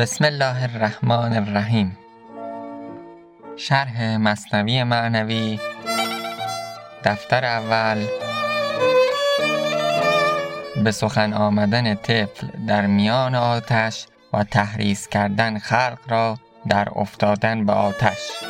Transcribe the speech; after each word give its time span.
بسم 0.00 0.24
الله 0.24 0.64
الرحمن 0.64 1.36
الرحیم. 1.36 1.98
شرح 3.56 4.16
مصنوی 4.16 4.84
معنوی 4.84 5.58
دفتر 7.04 7.44
اول 7.44 8.06
به 10.84 10.90
سخن 10.90 11.32
آمدن 11.32 11.94
طفل 11.94 12.46
در 12.66 12.86
میان 12.86 13.34
آتش 13.34 14.06
و 14.32 14.44
تحریز 14.44 15.08
کردن 15.08 15.58
خلق 15.58 15.98
را 16.08 16.38
در 16.68 16.88
افتادن 16.96 17.66
به 17.66 17.72
آتش. 17.72 18.49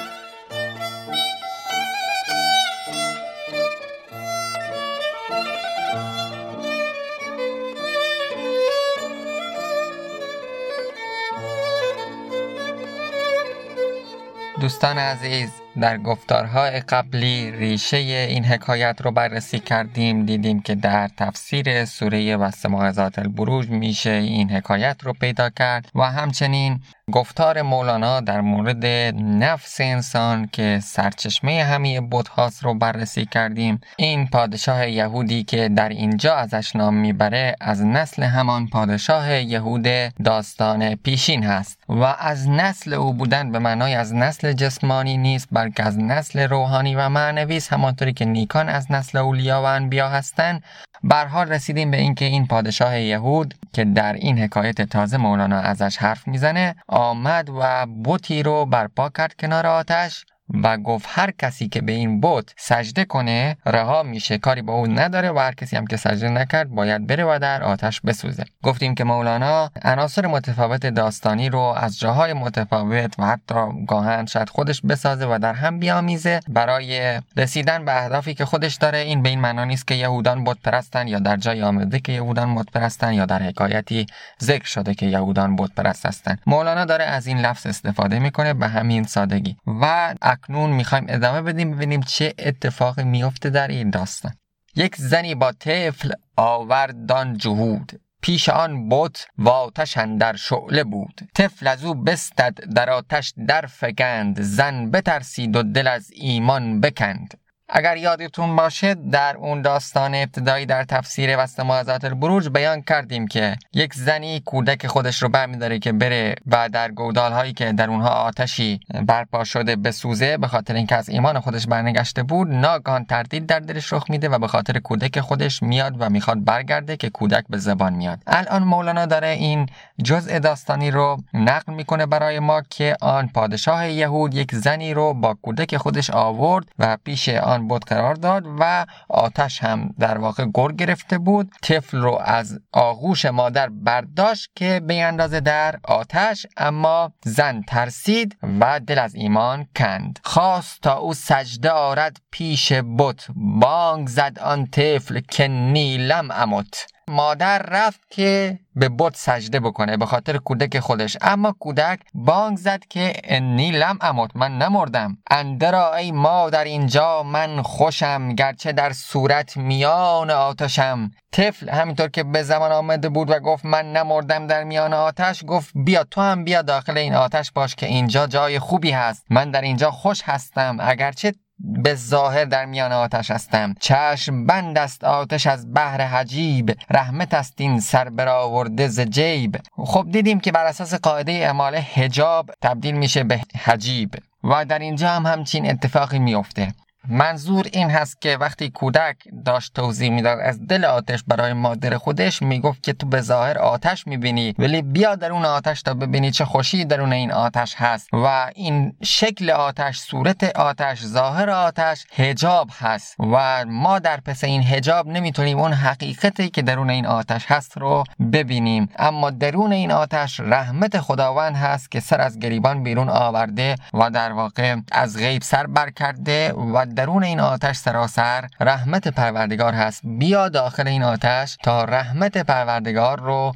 دوستان 14.60 14.98
عزیز. 14.98 15.50
در 15.80 15.98
گفتارهای 15.98 16.80
قبلی 16.80 17.50
ریشه 17.50 17.96
این 17.96 18.44
حکایت 18.44 19.00
رو 19.02 19.10
بررسی 19.10 19.58
کردیم 19.58 20.26
دیدیم 20.26 20.60
که 20.60 20.74
در 20.74 21.08
تفسیر 21.08 21.84
سوره 21.84 22.36
و 22.36 22.50
سماعزات 22.50 23.18
البروج 23.18 23.68
میشه 23.68 24.10
این 24.10 24.50
حکایت 24.50 24.96
رو 25.02 25.12
پیدا 25.12 25.50
کرد 25.50 25.90
و 25.94 26.02
همچنین 26.02 26.80
گفتار 27.12 27.62
مولانا 27.62 28.20
در 28.20 28.40
مورد 28.40 28.86
نفس 29.16 29.80
انسان 29.80 30.48
که 30.52 30.80
سرچشمه 30.82 31.64
همه 31.64 32.00
بودهاست 32.00 32.64
رو 32.64 32.74
بررسی 32.74 33.26
کردیم. 33.26 33.80
این 33.96 34.26
پادشاه 34.26 34.88
یهودی 34.88 35.42
که 35.42 35.68
در 35.68 35.88
اینجا 35.88 36.34
ازش 36.34 36.76
نام 36.76 36.94
می‌بره 36.94 37.56
از 37.60 37.84
نسل 37.84 38.22
همان 38.22 38.66
پادشاه 38.66 39.32
یهود 39.32 39.86
داستان 40.24 40.94
پیشین 40.94 41.44
هست 41.44 41.78
و 41.88 42.02
از 42.02 42.48
نسل 42.48 42.94
او 42.94 43.14
بودن 43.14 43.52
به 43.52 43.58
معنای 43.58 43.94
از 43.94 44.14
نسل 44.14 44.52
جسمانی 44.52 45.16
نیست 45.16 45.48
بلکه 45.60 45.82
از 45.84 45.98
نسل 45.98 46.48
روحانی 46.48 46.94
و 46.94 47.08
معنوی 47.08 47.60
همانطوری 47.70 48.12
که 48.12 48.24
نیکان 48.24 48.68
از 48.68 48.92
نسل 48.92 49.18
اولیا 49.18 49.62
و 49.62 49.64
انبیا 49.64 50.08
هستند. 50.08 50.62
بر 51.04 51.26
حال 51.26 51.48
رسیدیم 51.48 51.90
به 51.90 51.96
اینکه 51.96 52.24
این 52.24 52.46
پادشاه 52.46 53.00
یهود 53.00 53.54
که 53.72 53.84
در 53.84 54.12
این 54.12 54.38
حکایت 54.38 54.82
تازه 54.82 55.16
مولانا 55.16 55.58
ازش 55.58 55.96
حرف 55.96 56.28
می‌زنه 56.28 56.74
آمد 56.88 57.50
و 57.60 57.86
بوتی 57.86 58.42
رو 58.42 58.66
برپا 58.66 59.08
کرد 59.08 59.34
کنار 59.34 59.66
آتش. 59.66 60.24
و 60.64 60.76
گفت 60.76 61.06
هر 61.08 61.30
کسی 61.30 61.68
که 61.68 61.80
به 61.80 61.92
این 61.92 62.20
بت 62.20 62.54
سجده 62.56 63.04
کنه 63.04 63.56
رها 63.66 64.02
میشه 64.02 64.38
کاری 64.38 64.62
با 64.62 64.72
اون 64.72 64.98
نداره 64.98 65.30
و 65.30 65.38
هر 65.38 65.54
کسی 65.54 65.76
هم 65.76 65.86
که 65.86 65.96
سجده 65.96 66.28
نکرد 66.28 66.68
باید 66.68 67.06
بره 67.06 67.24
و 67.24 67.38
در 67.42 67.62
آتش 67.62 68.00
بسوزه. 68.00 68.44
گفتیم 68.62 68.94
که 68.94 69.04
مولانا 69.04 69.70
عناصر 69.82 70.26
متفاوت 70.26 70.86
داستانی 70.86 71.48
رو 71.48 71.60
از 71.60 71.98
جاهای 71.98 72.32
متفاوت 72.32 73.14
و 73.18 73.24
حتی 73.26 73.54
گاهن 73.86 74.26
شاید 74.26 74.48
خودش 74.48 74.80
بسازه 74.80 75.26
و 75.26 75.38
در 75.38 75.54
هم 75.54 75.78
بیامیزه. 75.78 76.40
برای 76.48 77.20
رسیدن 77.36 77.84
به 77.84 78.02
اهدافی 78.02 78.34
که 78.34 78.44
خودش 78.44 78.74
داره 78.74 78.98
این 78.98 79.22
به 79.22 79.28
این 79.28 79.40
معنا 79.40 79.64
نیست 79.64 79.86
که 79.86 79.94
یهودان 79.94 80.44
بت 80.44 80.56
پرستن 80.64 81.08
یا 81.08 81.18
در 81.18 81.36
جای 81.36 81.62
آمده 81.62 82.00
که 82.00 82.12
یهودان 82.12 82.54
بت 82.54 82.70
پرستن 82.70 83.12
یا 83.12 83.26
در 83.26 83.42
حکایتی 83.42 84.06
ذکر 84.42 84.66
شده 84.66 84.94
که 84.94 85.06
یهودان 85.06 85.56
بت 85.56 85.70
پرست 85.76 86.06
هستن 86.06 86.36
مولانا 86.46 86.84
داره 86.84 87.04
از 87.04 87.26
این 87.26 87.38
لفظ 87.38 87.66
استفاده 87.66 88.18
می‌کنه 88.18 88.54
به 88.54 88.68
همین 88.68 89.04
سادگی. 89.04 89.56
و 89.80 90.14
اکنون 90.42 90.70
می‌خوایم 90.70 91.06
ادامه 91.08 91.42
بدیم 91.42 91.70
ببینیم 91.70 92.00
چه 92.00 92.34
اتفاقی 92.38 93.04
میفته 93.04 93.50
در 93.50 93.68
این 93.68 93.90
داستان. 93.90 94.32
یک 94.76 94.96
زنی 94.96 95.34
با 95.34 95.52
طفل 95.52 96.12
آوردان 96.36 97.36
جهود. 97.36 98.00
پیش 98.22 98.48
آن 98.48 98.88
بت 98.88 99.26
و 99.38 99.48
آتش 99.48 99.98
در 100.18 100.36
شعله 100.36 100.84
بود. 100.84 101.20
طفل 101.34 101.66
از 101.66 101.84
او 101.84 101.94
بستد 101.94 102.58
در 102.74 102.90
آتش 102.90 103.34
در 103.46 103.66
فگند 103.66 104.40
زن 104.40 104.90
بترسید 104.90 105.56
و 105.56 105.62
دل 105.62 105.86
از 105.86 106.10
ایمان 106.14 106.80
بکند. 106.80 107.39
اگر 107.72 107.96
یادتون 107.96 108.56
باشه 108.56 108.94
در 108.94 109.36
اون 109.36 109.62
داستان 109.62 110.14
ابتدایی 110.14 110.66
در 110.66 110.84
تفسیر 110.84 111.38
وسط 111.38 111.60
معذات 111.60 112.04
البروج 112.04 112.48
بیان 112.48 112.82
کردیم 112.82 113.28
که 113.28 113.56
یک 113.72 113.94
زنی 113.94 114.40
کودک 114.40 114.86
خودش 114.86 115.22
رو 115.22 115.28
برمیداره 115.28 115.78
که 115.78 115.92
بره 115.92 116.34
و 116.46 116.68
در 116.68 116.90
گودال 116.90 117.32
هایی 117.32 117.52
که 117.52 117.72
در 117.72 117.90
اونها 117.90 118.08
آتشی 118.08 118.80
برپا 119.06 119.44
شده 119.44 119.76
بسوزه 119.76 120.36
به 120.36 120.48
خاطر 120.48 120.74
اینکه 120.74 120.96
از 120.96 121.08
ایمان 121.08 121.40
خودش 121.40 121.66
برنگشته 121.66 122.22
بود 122.22 122.48
ناگهان 122.48 123.04
تردید 123.04 123.46
در 123.46 123.60
دلش 123.60 123.92
رخ 123.92 124.10
میده 124.10 124.28
و 124.28 124.38
به 124.38 124.48
خاطر 124.48 124.78
کودک 124.78 125.20
خودش 125.20 125.62
میاد 125.62 125.96
و 125.98 126.10
می‌خواد 126.10 126.44
برگرده 126.44 126.96
که 126.96 127.10
کودک 127.10 127.44
به 127.50 127.58
زبان 127.58 127.92
میاد. 127.92 128.18
الان 128.26 128.62
مولانا 128.62 129.06
داره 129.06 129.28
این 129.28 129.68
جزء 130.04 130.38
داستانی 130.38 130.90
رو 130.90 131.16
نقل 131.34 131.72
می‌کنه 131.72 132.06
برای 132.06 132.38
ما 132.38 132.62
که 132.70 132.96
آن 133.00 133.28
پادشاه 133.28 133.88
یهود 133.88 134.34
یک 134.34 134.54
زنی 134.54 134.94
رو 134.94 135.14
با 135.14 135.34
کودک 135.42 135.76
خودش 135.76 136.10
آورد 136.10 136.66
و 136.78 136.96
پیش 137.04 137.28
آن 137.28 137.59
بود 137.68 137.84
قرار 137.84 138.14
داد 138.14 138.44
و 138.60 138.86
آتش 139.08 139.62
هم 139.62 139.94
در 139.98 140.18
واقع 140.18 140.44
گر 140.54 140.72
گرفته 140.72 141.18
بود. 141.18 141.50
طفل 141.62 141.98
رو 141.98 142.18
از 142.24 142.60
آغوش 142.72 143.24
مادر 143.24 143.68
برداشت 143.68 144.50
که 144.54 144.80
به 144.86 145.02
اندازه 145.02 145.40
در 145.40 145.78
آتش 145.84 146.46
اما 146.56 147.12
زن 147.24 147.62
ترسید 147.62 148.36
و 148.60 148.80
دل 148.80 148.98
از 148.98 149.14
ایمان 149.14 149.66
کند. 149.76 150.18
خواست 150.24 150.80
تا 150.82 150.98
او 150.98 151.14
سجده 151.14 151.70
آرد 151.70 152.16
پیش 152.30 152.72
بت. 152.72 153.26
بانگ 153.36 154.08
زد 154.08 154.38
آن 154.38 154.66
طفل 154.66 155.20
که 155.20 155.48
نیلم 155.48 156.28
امت. 156.30 156.86
مادر 157.10 157.58
رفت 157.58 158.00
که 158.10 158.58
به 158.76 158.88
بت 158.98 159.16
سجده 159.16 159.60
بکنه 159.60 159.96
به 159.96 160.06
خاطر 160.06 160.36
کودک 160.36 160.78
خودش. 160.78 161.16
اما 161.20 161.52
کودک 161.60 162.00
بانگ 162.14 162.58
زد 162.58 162.84
که 162.90 163.12
انی 163.24 163.70
لم 163.70 163.98
اموت 164.00 164.30
من 164.34 164.58
نمردم. 164.58 165.18
اندرا 165.30 165.94
ای 165.94 166.12
مادر 166.12 166.64
اینجا 166.64 167.22
من 167.22 167.62
خوشم 167.62 168.28
گرچه 168.34 168.72
در 168.72 168.92
صورت 168.92 169.56
میان 169.56 170.30
آتشم. 170.30 171.10
طفل 171.32 171.68
همینطور 171.68 172.08
که 172.08 172.22
به 172.22 172.42
زمان 172.42 172.72
آمده 172.72 173.08
بود 173.08 173.30
و 173.30 173.38
گفت 173.40 173.64
من 173.64 173.92
نمردم 173.92 174.46
در 174.46 174.64
میان 174.64 174.94
آتش 174.94 175.44
گفت 175.46 175.70
بیا 175.74 176.04
تو 176.04 176.20
هم 176.20 176.44
بیا 176.44 176.62
داخل 176.62 176.98
این 176.98 177.14
آتش 177.14 177.52
باش 177.52 177.74
که 177.74 177.86
اینجا 177.86 178.26
جای 178.26 178.58
خوبی 178.58 178.90
هست. 178.90 179.26
من 179.30 179.50
در 179.50 179.60
اینجا 179.60 179.90
خوش 179.90 180.22
هستم. 180.24 180.76
اگرچه 180.80 181.32
به 181.60 181.94
ظاهر 181.94 182.44
در 182.44 182.64
میان 182.64 182.92
آتش 182.92 183.30
هستم. 183.30 183.74
چشم 183.80 184.46
بند 184.46 184.78
است 184.78 185.04
آتش 185.04 185.46
از 185.46 185.74
بحر 185.74 186.00
حجیب. 186.00 186.76
رحمت 186.90 187.34
است 187.34 187.54
این 187.56 187.80
سر 187.80 188.08
برآورده 188.08 188.88
ز 188.88 189.00
جیب. 189.00 189.56
خب 189.76 190.06
دیدیم 190.10 190.40
که 190.40 190.52
بر 190.52 190.64
اساس 190.64 190.94
قاعده 190.94 191.32
اعمال 191.32 191.76
حجاب 191.76 192.50
تبدیل 192.62 192.94
میشه 192.94 193.24
به 193.24 193.40
حجیب. 193.64 194.14
و 194.44 194.64
در 194.64 194.78
اینجا 194.78 195.08
هم 195.08 195.26
همچین 195.26 195.70
اتفاقی 195.70 196.18
میفته. 196.18 196.74
منظور 197.08 197.66
این 197.72 197.90
هست 197.90 198.20
که 198.20 198.36
وقتی 198.36 198.70
کودک 198.70 199.16
داشت 199.44 199.74
توضیح 199.74 200.10
می‌داد 200.10 200.38
از 200.38 200.66
دل 200.66 200.84
آتش 200.84 201.24
برای 201.26 201.52
مادر 201.52 201.96
خودش 201.96 202.42
می‌گفت 202.42 202.82
که 202.82 202.92
تو 202.92 203.06
به 203.06 203.20
ظاهر 203.20 203.58
آتش 203.58 204.06
می‌بینی 204.06 204.54
ولی 204.58 204.82
بیا 204.82 205.14
درون 205.14 205.44
آتش 205.44 205.82
تا 205.82 205.94
ببینی 205.94 206.30
چه 206.30 206.44
خوشی 206.44 206.84
درون 206.84 207.12
این 207.12 207.32
آتش 207.32 207.74
هست. 207.74 208.08
و 208.12 208.50
این 208.54 208.96
شکل 209.02 209.50
آتش 209.50 209.98
صورت 209.98 210.44
آتش 210.56 211.02
ظاهر 211.04 211.50
آتش 211.50 212.04
هجاب 212.12 212.68
هست. 212.78 213.16
و 213.18 213.64
ما 213.64 213.98
در 213.98 214.20
پس 214.20 214.44
این 214.44 214.62
هجاب 214.62 215.08
نمی‌تونیم 215.08 215.58
اون 215.58 215.72
حقیقتی 215.72 216.50
که 216.50 216.62
درون 216.62 216.90
این 216.90 217.06
آتش 217.06 217.46
هست 217.46 217.78
رو 217.78 218.04
ببینیم. 218.32 218.88
اما 218.98 219.30
درون 219.30 219.72
این 219.72 219.92
آتش 219.92 220.40
رحمت 220.40 221.00
خداوند 221.00 221.56
هست 221.56 221.90
که 221.90 222.00
سر 222.00 222.20
از 222.20 222.38
گریبان 222.38 222.82
بیرون 222.82 223.08
آورده 223.08 223.76
و 223.94 224.10
در 224.10 224.32
واقع 224.32 224.76
از 224.92 225.16
غیب 225.16 225.42
سر 225.42 225.66
بر 225.66 225.90
کرده 225.90 226.52
و 226.52 226.86
درون 227.00 227.24
این 227.24 227.40
آتش 227.40 227.76
سراسر 227.76 228.48
رحمت 228.60 229.08
پروردگار 229.08 229.74
هست. 229.74 230.00
بیا 230.04 230.48
داخل 230.48 230.88
این 230.88 231.02
آتش 231.02 231.56
تا 231.62 231.84
رحمت 231.84 232.38
پروردگار 232.38 233.20
رو 233.20 233.52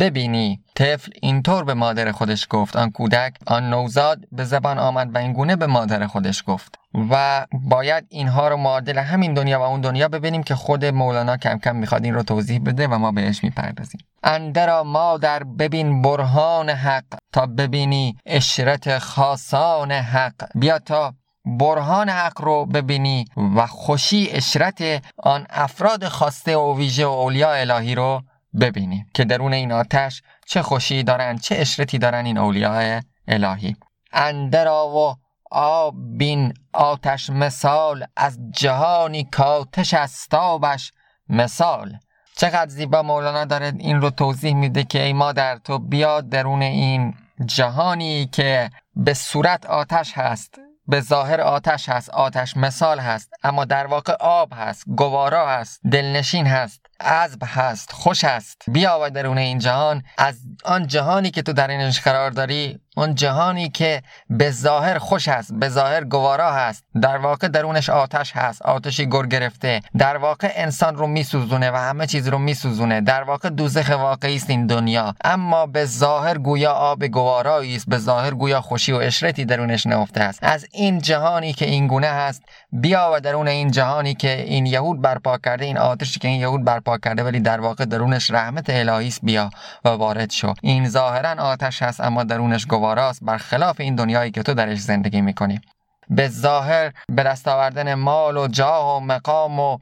ببینی. 0.00 0.60
طفل 0.74 1.12
اینطور 1.22 1.64
به 1.64 1.74
مادر 1.74 2.12
خودش 2.12 2.46
گفت. 2.50 2.76
آن 2.76 2.90
کودک 2.90 3.34
آن 3.46 3.70
نوزاد 3.70 4.18
به 4.32 4.44
زبان 4.44 4.78
آمد 4.78 5.14
و 5.14 5.18
این 5.18 5.32
گونه 5.32 5.56
به 5.56 5.66
مادر 5.66 6.06
خودش 6.06 6.44
گفت. 6.46 6.78
و 7.10 7.46
باید 7.52 8.06
اینها 8.08 8.48
رو 8.48 8.56
معادل 8.56 8.98
همین 8.98 9.34
دنیا 9.34 9.60
و 9.60 9.62
اون 9.62 9.80
دنیا 9.80 10.08
ببینیم 10.08 10.42
که 10.42 10.54
خود 10.54 10.84
مولانا 10.84 11.36
کم 11.36 11.58
کم 11.58 11.76
می‌خواد 11.76 12.04
این 12.04 12.14
رو 12.14 12.22
توضیح 12.22 12.60
بده 12.64 12.88
و 12.88 12.98
ما 12.98 13.12
بهش 13.12 13.44
می‌پردازیم. 13.44 14.00
اندرا 14.22 14.84
مادر 14.84 15.44
ببین 15.44 16.02
برهان 16.02 16.70
حق 16.70 17.04
تا 17.32 17.46
ببینی 17.46 18.16
اشرت 18.26 18.98
خاصان 18.98 19.92
حق. 19.92 20.34
بیا 20.54 20.78
تا 20.78 21.14
برهان 21.44 22.08
حق 22.08 22.40
رو 22.40 22.66
ببینی 22.66 23.24
و 23.56 23.66
خوشی 23.66 24.28
اشرت 24.30 25.02
آن 25.16 25.46
افراد 25.50 26.08
خواسته 26.08 26.56
و 26.56 26.76
ویژه 26.76 27.06
و 27.06 27.10
اولیاء 27.10 27.60
الهی 27.60 27.94
رو 27.94 28.22
ببینی 28.60 29.06
که 29.14 29.24
درون 29.24 29.52
این 29.52 29.72
آتش 29.72 30.22
چه 30.46 30.62
خوشی 30.62 31.02
دارن 31.02 31.38
چه 31.38 31.56
اشرتی 31.58 31.98
دارن 31.98 32.26
این 32.26 32.38
اولیاء 32.38 33.00
الهی. 33.28 33.76
اندرا 34.12 34.88
و 34.88 35.16
آب 35.50 35.94
بین 36.18 36.54
آتش 36.72 37.30
مثال 37.30 38.06
از 38.16 38.38
جهانی 38.52 39.24
کاتش 39.24 39.94
استابش 39.94 40.92
مثال. 41.28 41.98
چقدر 42.36 42.68
زیبا 42.68 43.02
مولانا 43.02 43.44
داره 43.44 43.72
این 43.78 44.00
رو 44.00 44.10
توضیح 44.10 44.54
میده 44.54 44.84
که 44.84 45.02
ای 45.02 45.12
مادر 45.12 45.56
تو 45.56 45.78
بیا 45.78 46.20
درون 46.20 46.62
این 46.62 47.14
جهانی 47.46 48.26
که 48.26 48.70
به 48.96 49.14
صورت 49.14 49.66
آتش 49.66 50.12
هست. 50.12 50.60
به 50.88 51.00
ظاهر 51.00 51.40
آتش 51.40 51.88
هست 51.88 52.10
آتش 52.10 52.56
مثال 52.56 52.98
هست 52.98 53.30
اما 53.42 53.64
در 53.64 53.86
واقع 53.86 54.16
آب 54.20 54.52
هست 54.52 54.84
گوارا 54.86 55.48
هست 55.48 55.80
دلنشین 55.92 56.46
هست. 56.46 56.87
عذب 57.00 57.42
هست 57.44 57.92
خوش 57.92 58.24
است. 58.24 58.62
بیا 58.68 58.98
و 59.02 59.10
درون 59.10 59.38
این 59.38 59.58
جهان 59.58 60.02
از 60.18 60.38
آن 60.64 60.86
جهانی 60.86 61.30
که 61.30 61.42
تو 61.42 61.52
در 61.52 61.70
اینش 61.70 62.00
قرار 62.00 62.30
داری 62.30 62.80
اون 62.96 63.14
جهانی 63.14 63.68
که 63.68 64.02
به 64.30 64.50
ظاهر 64.50 64.98
خوش 64.98 65.28
است 65.28 65.54
به 65.54 65.68
ظاهر 65.68 66.04
گوارا 66.04 66.52
هست. 66.52 66.84
در 67.02 67.16
واقع 67.16 67.48
درونش 67.48 67.90
آتش 67.90 68.32
هست 68.32 68.62
آتشی 68.62 69.06
گر 69.06 69.26
گرفته. 69.26 69.80
در 69.98 70.16
واقع 70.16 70.52
انسان 70.54 70.96
رو 70.96 71.06
میسوزونه 71.06 71.70
و 71.70 71.76
همه 71.76 72.06
چیز 72.06 72.28
رو 72.28 72.38
میسوزونه. 72.38 73.00
در 73.00 73.22
واقع 73.22 73.48
دوزخ 73.48 73.88
واقعی 73.88 74.36
است 74.36 74.50
این 74.50 74.66
دنیا. 74.66 75.14
اما 75.24 75.66
به 75.66 75.84
ظاهر 75.84 76.38
گویا 76.38 76.72
آب 76.72 77.06
گوارایی 77.06 77.76
است 77.76 77.88
به 77.88 77.98
ظاهر 77.98 78.34
گویا 78.34 78.60
خوشی 78.60 78.92
و 78.92 78.96
اشرتی 78.96 79.44
درونش 79.44 79.86
نهفته 79.86 80.20
است. 80.20 80.38
از 80.42 80.66
این 80.72 80.98
جهانی 80.98 81.52
که 81.52 81.66
این 81.66 81.86
گونه 81.86 82.06
هست 82.06 82.42
بیا 82.72 83.10
و 83.14 83.20
درون 83.20 83.48
این 83.48 83.70
جهانی 83.70 84.14
که 84.14 84.42
این 84.42 84.66
یهود 84.66 85.02
برپا 85.02 85.38
کرده 85.38 85.64
این 85.64 85.78
آتشی 85.78 86.20
که 86.20 86.28
این 86.28 86.40
یهود 86.40 86.64
برپا 86.64 86.98
کرده 86.98 87.22
ولی 87.22 87.40
در 87.40 87.60
واقع 87.60 87.84
درونش 87.84 88.30
رحمت 88.30 88.70
الهی 88.70 89.08
است 89.08 89.20
بیا 89.22 89.50
و 89.84 89.88
وارد 89.88 90.30
شو. 90.30 90.54
این 90.62 90.88
ظاهرا 90.88 91.42
آتش 91.42 91.82
هست 91.82 92.00
اما 92.00 92.24
درونش 92.24 92.66
گواراست 92.66 93.24
برخلاف 93.24 93.80
این 93.80 93.94
دنیایی 93.94 94.30
که 94.30 94.42
تو 94.42 94.54
درش 94.54 94.78
زندگی 94.78 95.20
می‌کنی. 95.20 95.60
به 96.10 96.28
ظاهر 96.28 96.92
به 97.08 97.22
دست 97.22 97.48
آوردن 97.48 97.94
مال 97.94 98.36
و 98.36 98.48
جاه 98.48 98.96
و 98.96 99.00
مقام 99.00 99.60
و 99.60 99.78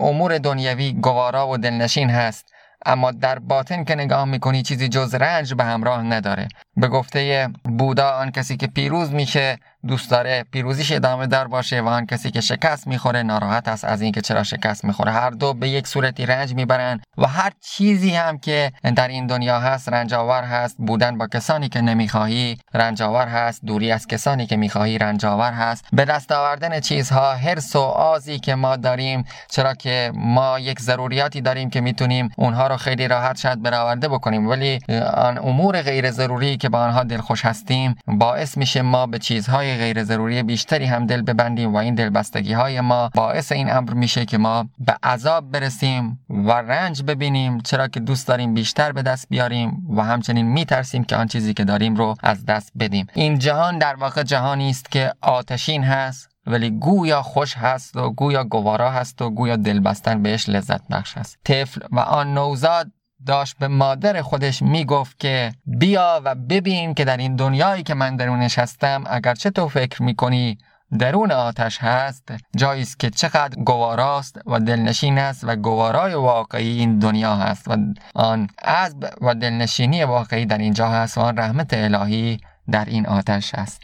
امور 0.00 0.38
دنیوی 0.38 0.92
گوارا 0.92 1.48
و 1.48 1.56
دلنشین 1.56 2.10
هست 2.10 2.44
اما 2.86 3.10
در 3.10 3.38
باطن 3.38 3.84
که 3.84 3.94
نگاه 3.94 4.24
می‌کنی 4.24 4.62
چیزی 4.62 4.88
جز 4.88 5.14
رنج 5.14 5.54
به 5.54 5.64
همراه 5.64 6.02
نداره. 6.02 6.48
به 6.76 6.88
گفته 6.88 7.48
بودا 7.78 8.10
آن 8.10 8.30
کسی 8.30 8.56
که 8.56 8.66
پیروز 8.66 9.12
میشه 9.12 9.58
دوست 9.86 10.10
داره 10.10 10.44
پیروزیش 10.52 10.92
ادامه 10.92 11.26
دار 11.26 11.48
باشه 11.48 11.80
و 11.80 11.88
آن 11.88 12.06
کسی 12.06 12.30
که 12.30 12.40
شکست 12.40 12.86
می‌خوره 12.86 13.22
ناراحت 13.22 13.68
است 13.68 13.84
از 13.84 14.02
اینکه 14.02 14.20
چرا 14.20 14.42
شکست 14.42 14.84
می‌خوره. 14.84 15.12
هر 15.12 15.30
دو 15.30 15.54
به 15.54 15.68
یک 15.68 15.86
صورتی 15.86 16.26
رنج 16.26 16.54
می‌برن 16.54 17.00
و 17.18 17.26
هر 17.26 17.52
چیزی 17.60 18.10
هم 18.10 18.38
که 18.38 18.72
در 18.96 19.08
این 19.08 19.26
دنیا 19.26 19.60
هست 19.60 19.88
رنجاور 19.88 20.44
هست 20.44 20.76
بودن 20.78 21.18
با 21.18 21.26
کسانی 21.26 21.68
که 21.68 21.80
نمی‌خواهی 21.80 22.58
رنجاور 22.74 23.28
هست 23.28 23.64
دوری 23.64 23.92
از 23.92 24.06
کسانی 24.06 24.46
که 24.46 24.56
می‌خواهی 24.56 24.98
رنجاور 24.98 25.52
هست. 25.52 25.84
به 25.92 26.04
دست 26.04 26.32
آوردن 26.32 26.80
چیزها 26.80 27.34
هرس 27.34 27.76
و 27.76 27.80
آزی 27.80 28.38
که 28.38 28.54
ما 28.54 28.76
داریم 28.76 29.24
چرا 29.50 29.74
که 29.74 30.12
ما 30.14 30.58
یک 30.58 30.80
ضروریاتی 30.80 31.40
داریم 31.40 31.70
که 31.70 31.80
می‌تونیم 31.80 32.28
اونها 32.36 32.66
رو 32.66 32.76
خیلی 32.76 33.08
راحت 33.08 33.38
شاید 33.38 33.62
برآورده 33.62 34.08
بکنیم. 34.08 34.48
ولی 34.48 34.78
آن 35.14 35.38
امور 35.38 35.82
غیر 35.82 36.10
ضروری 36.10 36.56
که 36.56 36.68
با 36.68 36.78
آنها 36.78 37.02
دلخوش 37.02 37.44
هستیم 37.44 37.96
باعث 38.06 38.56
میشه 38.56 38.82
ما 38.82 39.06
به 39.06 39.18
چیزهای 39.18 39.75
غیر 39.76 40.04
ضروری 40.04 40.42
بیشتری 40.42 40.84
هم 40.84 41.06
دل 41.06 41.22
ببندیم 41.22 41.74
و 41.74 41.76
این 41.76 41.94
دلبستگی 41.94 42.52
های 42.52 42.80
ما 42.80 43.10
باعث 43.14 43.52
این 43.52 43.70
امر 43.70 43.92
میشه 43.92 44.24
که 44.24 44.38
ما 44.38 44.68
به 44.78 44.96
عذاب 45.02 45.50
برسیم 45.50 46.20
و 46.30 46.52
رنج 46.52 47.02
ببینیم 47.02 47.60
چرا 47.60 47.88
که 47.88 48.00
دوست 48.00 48.28
داریم 48.28 48.54
بیشتر 48.54 48.92
به 48.92 49.02
دست 49.02 49.26
بیاریم 49.28 49.86
و 49.96 50.02
همچنین 50.02 50.46
میترسیم 50.46 51.04
که 51.04 51.16
آن 51.16 51.26
چیزی 51.26 51.54
که 51.54 51.64
داریم 51.64 51.94
رو 51.96 52.14
از 52.22 52.44
دست 52.46 52.72
بدیم. 52.78 53.06
این 53.14 53.38
جهان 53.38 53.78
در 53.78 53.94
واقع 53.94 54.22
جهانی 54.22 54.70
است 54.70 54.90
که 54.90 55.12
آتشین 55.20 55.84
هست 55.84 56.28
ولی 56.46 56.70
گویا 56.70 57.22
خوش 57.22 57.54
هست 57.54 57.96
و 57.96 58.10
گویا 58.10 58.44
گوارا 58.44 58.90
هست 58.90 59.22
و 59.22 59.30
گویا 59.30 59.56
دلبستن 59.56 60.22
بهش 60.22 60.48
لذت 60.48 60.88
بخش 60.88 61.18
است. 61.18 61.38
طفل 61.44 61.80
و 61.92 62.00
آن 62.00 62.34
نوزاد 62.34 62.90
داشت 63.26 63.58
به 63.58 63.68
مادر 63.68 64.22
خودش 64.22 64.62
می‌گفت 64.62 65.18
که 65.18 65.52
بیا 65.66 66.20
و 66.24 66.34
ببین 66.34 66.94
که 66.94 67.04
در 67.04 67.16
این 67.16 67.36
دنیایی 67.36 67.82
که 67.82 67.94
من 67.94 68.16
درونش 68.16 68.58
هستم 68.58 69.04
اگرچه 69.06 69.50
تو 69.50 69.68
فکر 69.68 70.02
می‌کنی 70.02 70.58
درون 70.98 71.32
آتش 71.32 71.78
هست 71.78 72.32
جایی 72.56 72.82
است 72.82 73.00
که 73.00 73.10
چقدر 73.10 73.62
گواراست 73.62 74.40
و 74.46 74.60
دلنشین 74.60 75.18
است 75.18 75.44
و 75.44 75.56
گوارای 75.56 76.14
واقعی 76.14 76.78
این 76.78 76.98
دنیا 76.98 77.36
هست 77.36 77.68
و 77.68 77.76
آن 78.14 78.48
عذب 78.64 79.10
و 79.20 79.34
دلنشینی 79.34 80.04
واقعی 80.04 80.46
در 80.46 80.58
اینجا 80.58 80.88
هست 80.88 81.18
و 81.18 81.20
آن 81.20 81.38
رحمت 81.38 81.74
الهی 81.74 82.40
در 82.70 82.84
این 82.84 83.06
آتش 83.06 83.54
است 83.54 83.82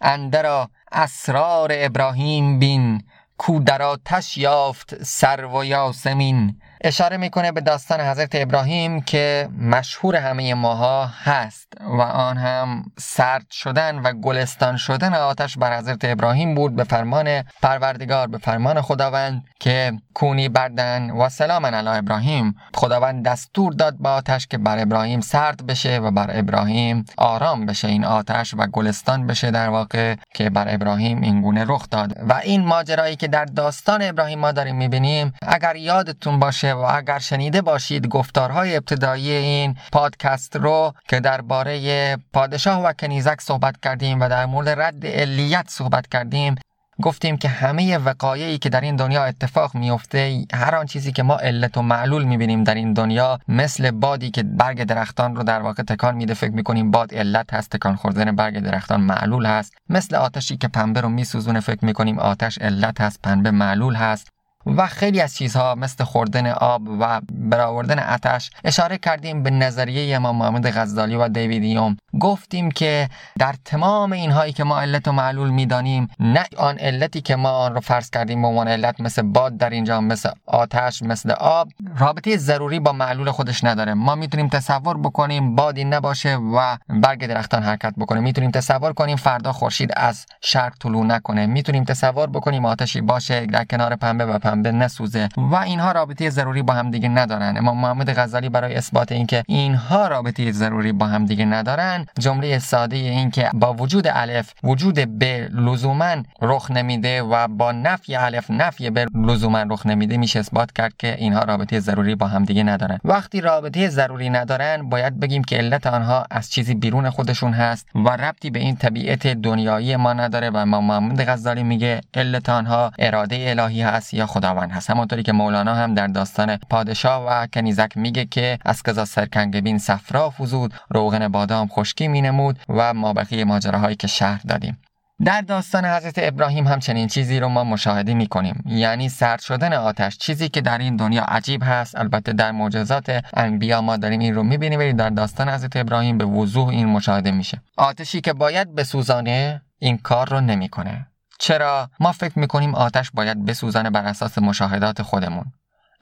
اندرا 0.00 0.70
اسرار 0.92 1.70
ابراهیم 1.74 2.58
بین 2.58 3.02
کو 3.38 3.58
در 3.58 3.82
آتش 3.82 4.38
یافت 4.38 5.02
سر 5.02 5.44
و 5.44 5.64
یاسمین. 5.64 6.60
اشاره 6.84 7.16
می‌کنه 7.16 7.52
به 7.52 7.60
داستان 7.60 8.00
حضرت 8.00 8.30
ابراهیم 8.34 9.00
که 9.00 9.48
مشهور 9.58 10.16
همه 10.16 10.54
ماها 10.54 11.06
هست 11.06 11.72
و 11.80 12.00
آن 12.00 12.36
هم 12.36 12.84
سرد 12.98 13.46
شدن 13.50 13.98
و 13.98 14.12
گلستان 14.12 14.76
شدن 14.76 15.14
آتش 15.14 15.58
بر 15.58 15.78
حضرت 15.78 16.04
ابراهیم 16.04 16.54
بود 16.54 16.76
به 16.76 16.84
فرمان 16.84 17.42
پروردگار 17.62 18.26
به 18.26 18.38
فرمان 18.38 18.80
خداوند 18.80 19.44
که 19.60 19.92
کونی 20.14 20.48
بردن 20.48 21.10
و 21.10 21.28
سلام 21.28 21.66
علی 21.66 21.88
ابراهیم. 21.88 22.54
خداوند 22.74 23.24
دستور 23.24 23.72
داد 23.72 23.96
به 23.98 24.08
آتش 24.08 24.46
که 24.46 24.58
بر 24.58 24.78
ابراهیم 24.78 25.20
سرد 25.20 25.66
بشه 25.66 25.98
و 25.98 26.10
بر 26.10 26.30
ابراهیم 26.38 27.04
آرام 27.18 27.66
بشه. 27.66 27.88
این 27.88 28.04
آتش 28.04 28.54
و 28.54 28.66
گلستان 28.66 29.26
بشه 29.26 29.50
در 29.50 29.68
واقع 29.68 30.14
که 30.34 30.50
بر 30.50 30.74
ابراهیم 30.74 31.20
این 31.20 31.40
گونه 31.40 31.64
رخ 31.68 31.90
داد. 31.90 32.12
و 32.28 32.40
این 32.44 32.64
ماجرایی 32.64 33.16
که 33.16 33.28
در 33.28 33.44
داستان 33.44 34.02
ابراهیم 34.02 34.38
ما 34.38 34.52
داریم 34.52 34.76
می‌بینیم 34.76 35.32
اگر 35.42 35.76
یادتون 35.76 36.38
باشه 36.38 36.69
و 36.74 36.78
اگر 36.78 37.18
شنیده 37.18 37.62
باشید 37.62 38.06
گفتارهای 38.06 38.76
ابتدایی 38.76 39.30
این 39.30 39.76
پادکست 39.92 40.56
رو 40.56 40.94
که 41.08 41.20
درباره 41.20 42.16
پادشاه 42.32 42.84
و 42.84 42.92
کنیزک 42.92 43.40
صحبت 43.40 43.80
کردیم 43.82 44.20
و 44.20 44.28
در 44.28 44.46
مورد 44.46 44.68
رد 44.68 45.06
علیت 45.06 45.64
صحبت 45.68 46.06
کردیم 46.06 46.54
گفتیم 47.02 47.36
که 47.36 47.48
همه 47.48 47.98
وقایعی 47.98 48.58
که 48.58 48.68
در 48.68 48.80
این 48.80 48.96
دنیا 48.96 49.24
اتفاق 49.24 49.74
میفته 49.74 50.44
هر 50.54 50.74
آن 50.74 50.86
چیزی 50.86 51.12
که 51.12 51.22
ما 51.22 51.36
علت 51.36 51.76
و 51.76 51.82
معلول 51.82 52.24
می‌بینیم 52.24 52.64
در 52.64 52.74
این 52.74 52.92
دنیا 52.92 53.38
مثل 53.48 53.90
بادی 53.90 54.30
که 54.30 54.42
برگ 54.42 54.84
درختان 54.84 55.36
رو 55.36 55.42
در 55.42 55.60
واقع 55.60 55.82
تکان 55.82 56.14
میده 56.14 56.34
فکر 56.34 56.50
می‌کنیم 56.50 56.90
باد 56.90 57.14
علت 57.14 57.54
هست 57.54 57.70
تکان 57.70 57.96
خوردن 57.96 58.36
برگ 58.36 58.58
درختان 58.58 59.00
معلول 59.00 59.46
هست. 59.46 59.74
مثل 59.88 60.16
آتشی 60.16 60.56
که 60.56 60.68
پنبه 60.68 61.00
رو 61.00 61.08
میسوزونه 61.08 61.60
فکر 61.60 61.84
می‌کنیم 61.84 62.18
آتش 62.18 62.58
علت 62.58 63.00
هست 63.00 63.20
پنبه 63.22 63.50
معلول 63.50 63.94
هست. 63.94 64.28
و 64.66 64.86
خیلی 64.86 65.20
از 65.20 65.36
چیزها 65.36 65.74
مثل 65.74 66.04
خوردن 66.04 66.46
آب 66.46 66.82
و 67.00 67.20
برآوردن 67.32 67.98
آتش 67.98 68.50
اشاره 68.64 68.98
کردیم 68.98 69.42
به 69.42 69.50
نظریه 69.50 70.16
امام 70.16 70.36
محمد 70.36 70.70
غزالی 70.70 71.16
و 71.16 71.28
دیوید 71.28 71.64
یوم. 71.64 71.96
گفتیم 72.20 72.70
که 72.70 73.08
در 73.38 73.54
تمام 73.64 74.12
اینهایی 74.12 74.52
که 74.52 74.64
ما 74.64 74.80
علت 74.80 75.08
و 75.08 75.12
معلول 75.12 75.50
می‌دانیم 75.50 76.08
نه 76.20 76.44
آن 76.56 76.78
علتی 76.78 77.20
که 77.20 77.36
ما 77.36 77.50
آن 77.50 77.74
رو 77.74 77.80
فرض 77.80 78.10
کردیم 78.10 78.42
به 78.42 78.48
عنوان 78.48 78.68
علت 78.68 79.00
مثل 79.00 79.22
باد 79.22 79.56
در 79.56 79.70
اینجا 79.70 80.00
مثل 80.00 80.30
آتش 80.46 81.02
مثل 81.02 81.30
آب 81.30 81.68
رابطه 81.98 82.36
ضروری 82.36 82.80
با 82.80 82.92
معلول 82.92 83.30
خودش 83.30 83.64
نداره. 83.64 83.94
ما 83.94 84.14
می‌تونیم 84.14 84.48
تصور 84.48 84.98
بکنیم 84.98 85.56
بادی 85.56 85.84
نباشه 85.84 86.36
و 86.36 86.76
برگ 86.88 87.26
درختان 87.26 87.62
حرکت 87.62 87.94
بکنه. 87.98 88.20
می‌تونیم 88.20 88.50
تصور 88.50 88.92
کنیم 88.92 89.16
فردا 89.16 89.52
خورشید 89.52 89.90
از 89.96 90.26
شرق 90.40 90.74
طلوع 90.80 91.06
نکنه. 91.06 91.46
می‌تونیم 91.46 91.84
تصور 91.84 92.26
بکنیم 92.26 92.64
آتشی 92.64 93.00
باشه 93.00 93.46
در 93.46 93.64
کنار 93.64 93.96
پنبه 93.96 94.26
و 94.26 94.38
پنبه. 94.38 94.50
نسوزه 94.66 95.28
و 95.36 95.54
اینها 95.54 95.92
رابطه 95.92 96.30
ضروری 96.30 96.62
با 96.62 96.74
هم 96.74 96.90
دیگه 96.90 97.08
ندارن. 97.08 97.56
امام 97.56 97.80
محمد 97.80 98.18
غزالی 98.18 98.48
برای 98.48 98.74
اثبات 98.74 99.12
اینکه 99.12 99.42
اینها 99.46 100.08
رابطه 100.08 100.52
ضروری 100.52 100.92
با 100.92 101.06
هم 101.06 101.26
دیگه 101.26 101.44
ندارن 101.44 102.06
جمله 102.18 102.58
ساده 102.58 102.96
این 102.96 103.30
که 103.30 103.50
با 103.54 103.74
وجود 103.74 104.06
الف 104.06 104.52
وجود 104.64 104.98
ب 104.98 105.24
لزوما 105.52 106.16
رخ 106.42 106.70
نمیده 106.70 107.22
و 107.22 107.48
با 107.48 107.72
نفی 107.72 108.16
الف 108.16 108.50
نفی 108.50 108.90
ب 108.90 108.98
لزوما 109.14 109.62
رخ 109.70 109.86
نمیده 109.86 110.16
میشه 110.16 110.38
اثبات 110.38 110.72
کرد 110.72 110.96
که 110.98 111.14
اینها 111.18 111.42
رابطه 111.42 111.80
ضروری 111.80 112.14
با 112.14 112.26
هم 112.26 112.44
دیگه 112.44 112.62
ندارن. 112.62 112.98
وقتی 113.04 113.40
رابطه 113.40 113.88
ضروری 113.88 114.30
ندارن 114.30 114.88
باید 114.88 115.20
بگیم 115.20 115.44
که 115.44 115.56
علت 115.56 115.86
آنها 115.86 116.26
از 116.30 116.50
چیزی 116.50 116.74
بیرون 116.74 117.10
خودشون 117.10 117.52
هست 117.52 117.86
و 117.94 118.08
ربطی 118.08 118.50
به 118.50 118.58
این 118.58 118.76
طبیعت 118.76 119.26
دنیایی 119.26 119.96
ما 119.96 120.12
نداره 120.12 120.50
و 120.50 120.56
امام 120.56 120.84
محمد 120.84 121.24
غزالی 121.28 121.62
میگه 121.62 122.00
علت 122.14 122.48
آنها 122.48 122.92
اراده 122.98 123.36
الهی 123.50 123.82
هست 123.82 124.14
یا 124.14 124.26
خداوند 124.40 124.72
هست. 124.72 124.90
همونطوری 124.90 125.22
که 125.22 125.32
مولانا 125.32 125.74
هم 125.74 125.94
در 125.94 126.06
داستان 126.06 126.56
پادشاه 126.56 127.26
و 127.28 127.46
کنیزک 127.46 127.96
میگه 127.96 128.24
که 128.24 128.58
از 128.64 128.82
قضا 128.82 129.04
سرکنگبین 129.04 129.78
صفرا 129.78 130.30
فزود 130.30 130.74
روغن 130.90 131.28
بادام 131.28 131.68
خشکی 131.68 132.08
مینمود 132.08 132.58
و 132.68 132.94
ما 132.94 133.12
بقیه 133.12 133.44
ماجراهایی 133.44 133.96
که 133.96 134.06
شهر 134.06 134.40
دادیم. 134.48 134.78
در 135.24 135.40
داستان 135.40 135.84
حضرت 135.84 136.14
ابراهیم 136.16 136.66
هم 136.66 136.78
چنین 136.78 137.08
چیزی 137.08 137.40
رو 137.40 137.48
ما 137.48 137.64
مشاهده 137.64 138.14
می 138.14 138.26
کنیم. 138.26 138.64
یعنی 138.66 139.08
سرد 139.08 139.40
شدن 139.40 139.72
آتش 139.72 140.18
چیزی 140.18 140.48
که 140.48 140.60
در 140.60 140.78
این 140.78 140.96
دنیا 140.96 141.22
عجیب 141.22 141.62
هست. 141.64 141.98
البته 141.98 142.32
در 142.32 142.52
معجزات 142.52 143.24
انبیا 143.34 143.80
ما 143.80 143.96
داریم 143.96 144.20
این 144.20 144.34
رو 144.34 144.42
می‌بینیم 144.42 144.78
ولی 144.78 144.92
در 144.92 145.10
داستان 145.10 145.48
حضرت 145.48 145.76
ابراهیم 145.76 146.18
به 146.18 146.24
وضوح 146.24 146.68
این 146.68 146.88
مشاهده 146.88 147.30
میشه. 147.30 147.62
آتشی 147.76 148.20
که 148.20 148.32
باید 148.32 148.74
بسوزانه 148.74 149.62
این 149.78 149.98
کار 149.98 150.28
رو 150.28 150.40
نمی‌کنه. 150.40 151.06
چرا 151.40 151.90
ما 152.00 152.12
فکر 152.12 152.38
می‌کنیم 152.38 152.74
آتش 152.74 153.10
باید 153.14 153.44
بسوزانه 153.44 153.90
بر 153.90 154.04
اساس 154.04 154.38
مشاهدات 154.38 155.02
خودمون. 155.02 155.44